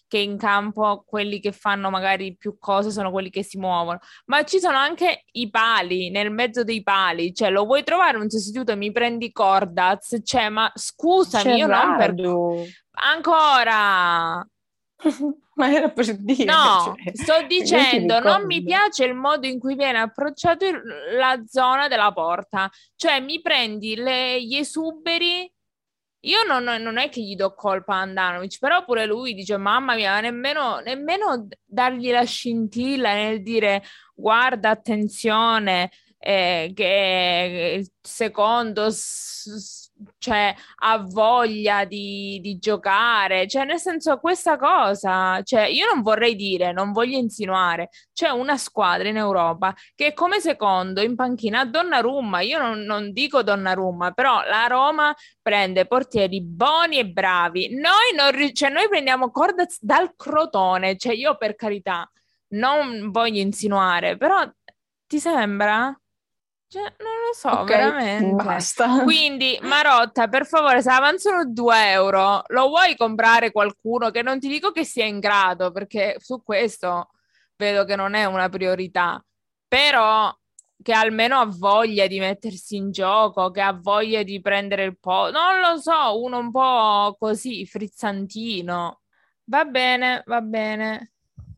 che 0.06 0.18
in 0.18 0.36
campo 0.36 1.02
quelli 1.06 1.40
che 1.40 1.52
fanno 1.52 1.90
magari 1.90 2.36
più 2.36 2.58
cose 2.58 2.90
sono 2.90 3.10
quelli 3.10 3.30
che 3.30 3.42
si 3.42 3.58
muovono, 3.58 3.98
ma 4.26 4.44
ci 4.44 4.58
sono 4.58 4.76
anche 4.76 5.24
i 5.32 5.50
pali 5.50 6.10
nel 6.10 6.30
mezzo 6.30 6.62
dei 6.62 6.82
pali. 6.82 7.34
Cioè, 7.34 7.50
lo 7.50 7.64
vuoi 7.64 7.82
trovare 7.82 8.18
un 8.18 8.28
sostituto 8.28 8.72
e 8.72 8.76
mi 8.76 8.92
prendi 8.92 9.32
Cordaz? 9.32 10.20
Cioè, 10.22 10.48
ma 10.50 10.70
scusami, 10.74 11.44
C'è 11.44 11.54
io 11.54 11.66
non 11.66 11.96
per... 11.96 12.14
Ancora! 12.92 14.46
ma 15.56 15.72
era 15.72 15.90
per 15.90 16.16
dire. 16.16 16.44
No, 16.44 16.94
cioè, 16.96 17.14
sto 17.14 17.46
dicendo, 17.46 18.20
non 18.20 18.44
mi 18.46 18.62
piace 18.62 19.04
il 19.04 19.14
modo 19.14 19.46
in 19.46 19.58
cui 19.58 19.74
viene 19.74 19.98
approcciato 19.98 20.66
il, 20.66 20.80
la 21.16 21.42
zona 21.46 21.88
della 21.88 22.12
porta. 22.12 22.70
Cioè, 22.96 23.20
mi 23.20 23.40
prendi 23.40 23.94
le, 23.94 24.42
gli 24.42 24.56
esuberi 24.56 25.50
io 26.24 26.42
non, 26.44 26.64
non, 26.64 26.96
è 26.98 27.08
che 27.10 27.20
gli 27.20 27.36
do 27.36 27.54
colpa 27.54 27.96
a 27.96 28.00
Andanovic, 28.00 28.58
però 28.58 28.84
pure 28.84 29.04
lui 29.04 29.34
dice: 29.34 29.56
Mamma 29.58 29.94
mia, 29.94 30.20
nemmeno, 30.20 30.78
nemmeno 30.80 31.46
dargli 31.64 32.10
la 32.10 32.24
scintilla 32.24 33.12
nel 33.12 33.42
dire 33.42 33.82
guarda, 34.14 34.70
attenzione, 34.70 35.90
eh, 36.18 36.72
che 36.74 37.76
il 37.80 37.92
secondo 38.00 38.90
s- 38.90 39.83
cioè, 40.18 40.54
ha 40.82 40.98
voglia 40.98 41.84
di, 41.84 42.38
di, 42.40 42.58
giocare, 42.58 43.46
cioè 43.46 43.64
nel 43.64 43.78
senso 43.78 44.18
questa 44.18 44.56
cosa, 44.56 45.40
cioè 45.42 45.66
io 45.66 45.86
non 45.92 46.02
vorrei 46.02 46.34
dire, 46.34 46.72
non 46.72 46.92
voglio 46.92 47.16
insinuare, 47.16 47.90
c'è 48.12 48.28
una 48.30 48.56
squadra 48.56 49.08
in 49.08 49.16
Europa 49.16 49.74
che 49.94 50.12
come 50.14 50.40
secondo 50.40 51.00
in 51.02 51.14
panchina 51.14 51.64
Donnarumma, 51.64 52.40
io 52.40 52.58
non, 52.58 52.80
non 52.80 53.12
dico 53.12 53.42
Donnarumma, 53.42 54.12
però 54.12 54.42
la 54.42 54.66
Roma 54.66 55.14
prende 55.40 55.86
portieri 55.86 56.42
buoni 56.42 56.98
e 56.98 57.06
bravi, 57.06 57.74
noi, 57.74 58.14
non, 58.16 58.54
cioè, 58.54 58.70
noi 58.70 58.88
prendiamo 58.88 59.30
Cordaz 59.30 59.78
dal 59.80 60.14
Crotone, 60.16 60.96
cioè 60.96 61.14
io 61.14 61.36
per 61.36 61.54
carità 61.54 62.10
non 62.48 63.10
voglio 63.10 63.40
insinuare, 63.40 64.16
però 64.16 64.48
ti 65.06 65.18
sembra? 65.18 65.96
Cioè, 66.74 66.92
non 66.98 67.12
lo 67.24 67.32
so, 67.32 67.60
okay, 67.60 67.76
veramente. 67.76 68.42
Basta. 68.42 69.04
Quindi, 69.04 69.56
Marotta, 69.62 70.26
per 70.26 70.44
favore, 70.44 70.82
se 70.82 70.90
avanzano 70.90 71.44
2 71.46 71.90
euro, 71.92 72.42
lo 72.48 72.66
vuoi 72.66 72.96
comprare 72.96 73.52
qualcuno 73.52 74.10
che 74.10 74.22
non 74.22 74.40
ti 74.40 74.48
dico 74.48 74.72
che 74.72 74.82
sia 74.82 75.04
in 75.04 75.20
grado, 75.20 75.70
perché 75.70 76.16
su 76.18 76.42
questo 76.42 77.10
vedo 77.54 77.84
che 77.84 77.94
non 77.94 78.14
è 78.14 78.24
una 78.24 78.48
priorità, 78.48 79.24
però 79.68 80.36
che 80.82 80.92
almeno 80.92 81.38
ha 81.38 81.46
voglia 81.46 82.08
di 82.08 82.18
mettersi 82.18 82.74
in 82.74 82.90
gioco, 82.90 83.52
che 83.52 83.60
ha 83.60 83.78
voglia 83.80 84.24
di 84.24 84.40
prendere 84.40 84.82
il 84.82 84.98
po', 84.98 85.30
non 85.30 85.60
lo 85.60 85.78
so, 85.78 86.20
uno 86.20 86.38
un 86.38 86.50
po' 86.50 87.14
così, 87.16 87.64
frizzantino. 87.66 89.02
Va 89.44 89.64
bene, 89.64 90.24
va 90.26 90.40
bene. 90.40 91.12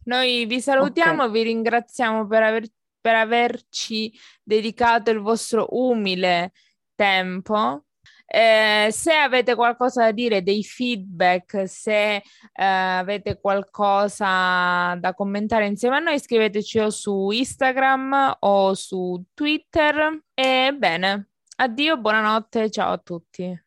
Noi 0.04 0.44
vi 0.44 0.60
salutiamo, 0.60 1.22
okay. 1.22 1.30
vi 1.30 1.42
ringraziamo 1.44 2.26
per 2.26 2.42
aver 2.42 2.66
per 3.06 3.14
averci 3.14 4.12
dedicato 4.42 5.12
il 5.12 5.20
vostro 5.20 5.68
umile 5.70 6.50
tempo. 6.96 7.84
Eh, 8.26 8.88
se 8.90 9.12
avete 9.12 9.54
qualcosa 9.54 10.02
da 10.02 10.10
dire, 10.10 10.42
dei 10.42 10.64
feedback, 10.64 11.68
se 11.68 12.16
eh, 12.16 12.22
avete 12.52 13.38
qualcosa 13.38 14.96
da 14.98 15.14
commentare 15.14 15.66
insieme 15.66 15.98
a 15.98 16.00
noi, 16.00 16.18
scriveteci 16.18 16.80
o 16.80 16.90
su 16.90 17.30
Instagram 17.30 18.38
o 18.40 18.74
su 18.74 19.22
Twitter. 19.32 20.24
E 20.34 20.74
bene, 20.76 21.28
addio, 21.58 21.96
buonanotte, 21.98 22.68
ciao 22.70 22.94
a 22.94 22.98
tutti. 22.98 23.64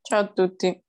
Ciao 0.00 0.20
a 0.20 0.26
tutti. 0.26 0.82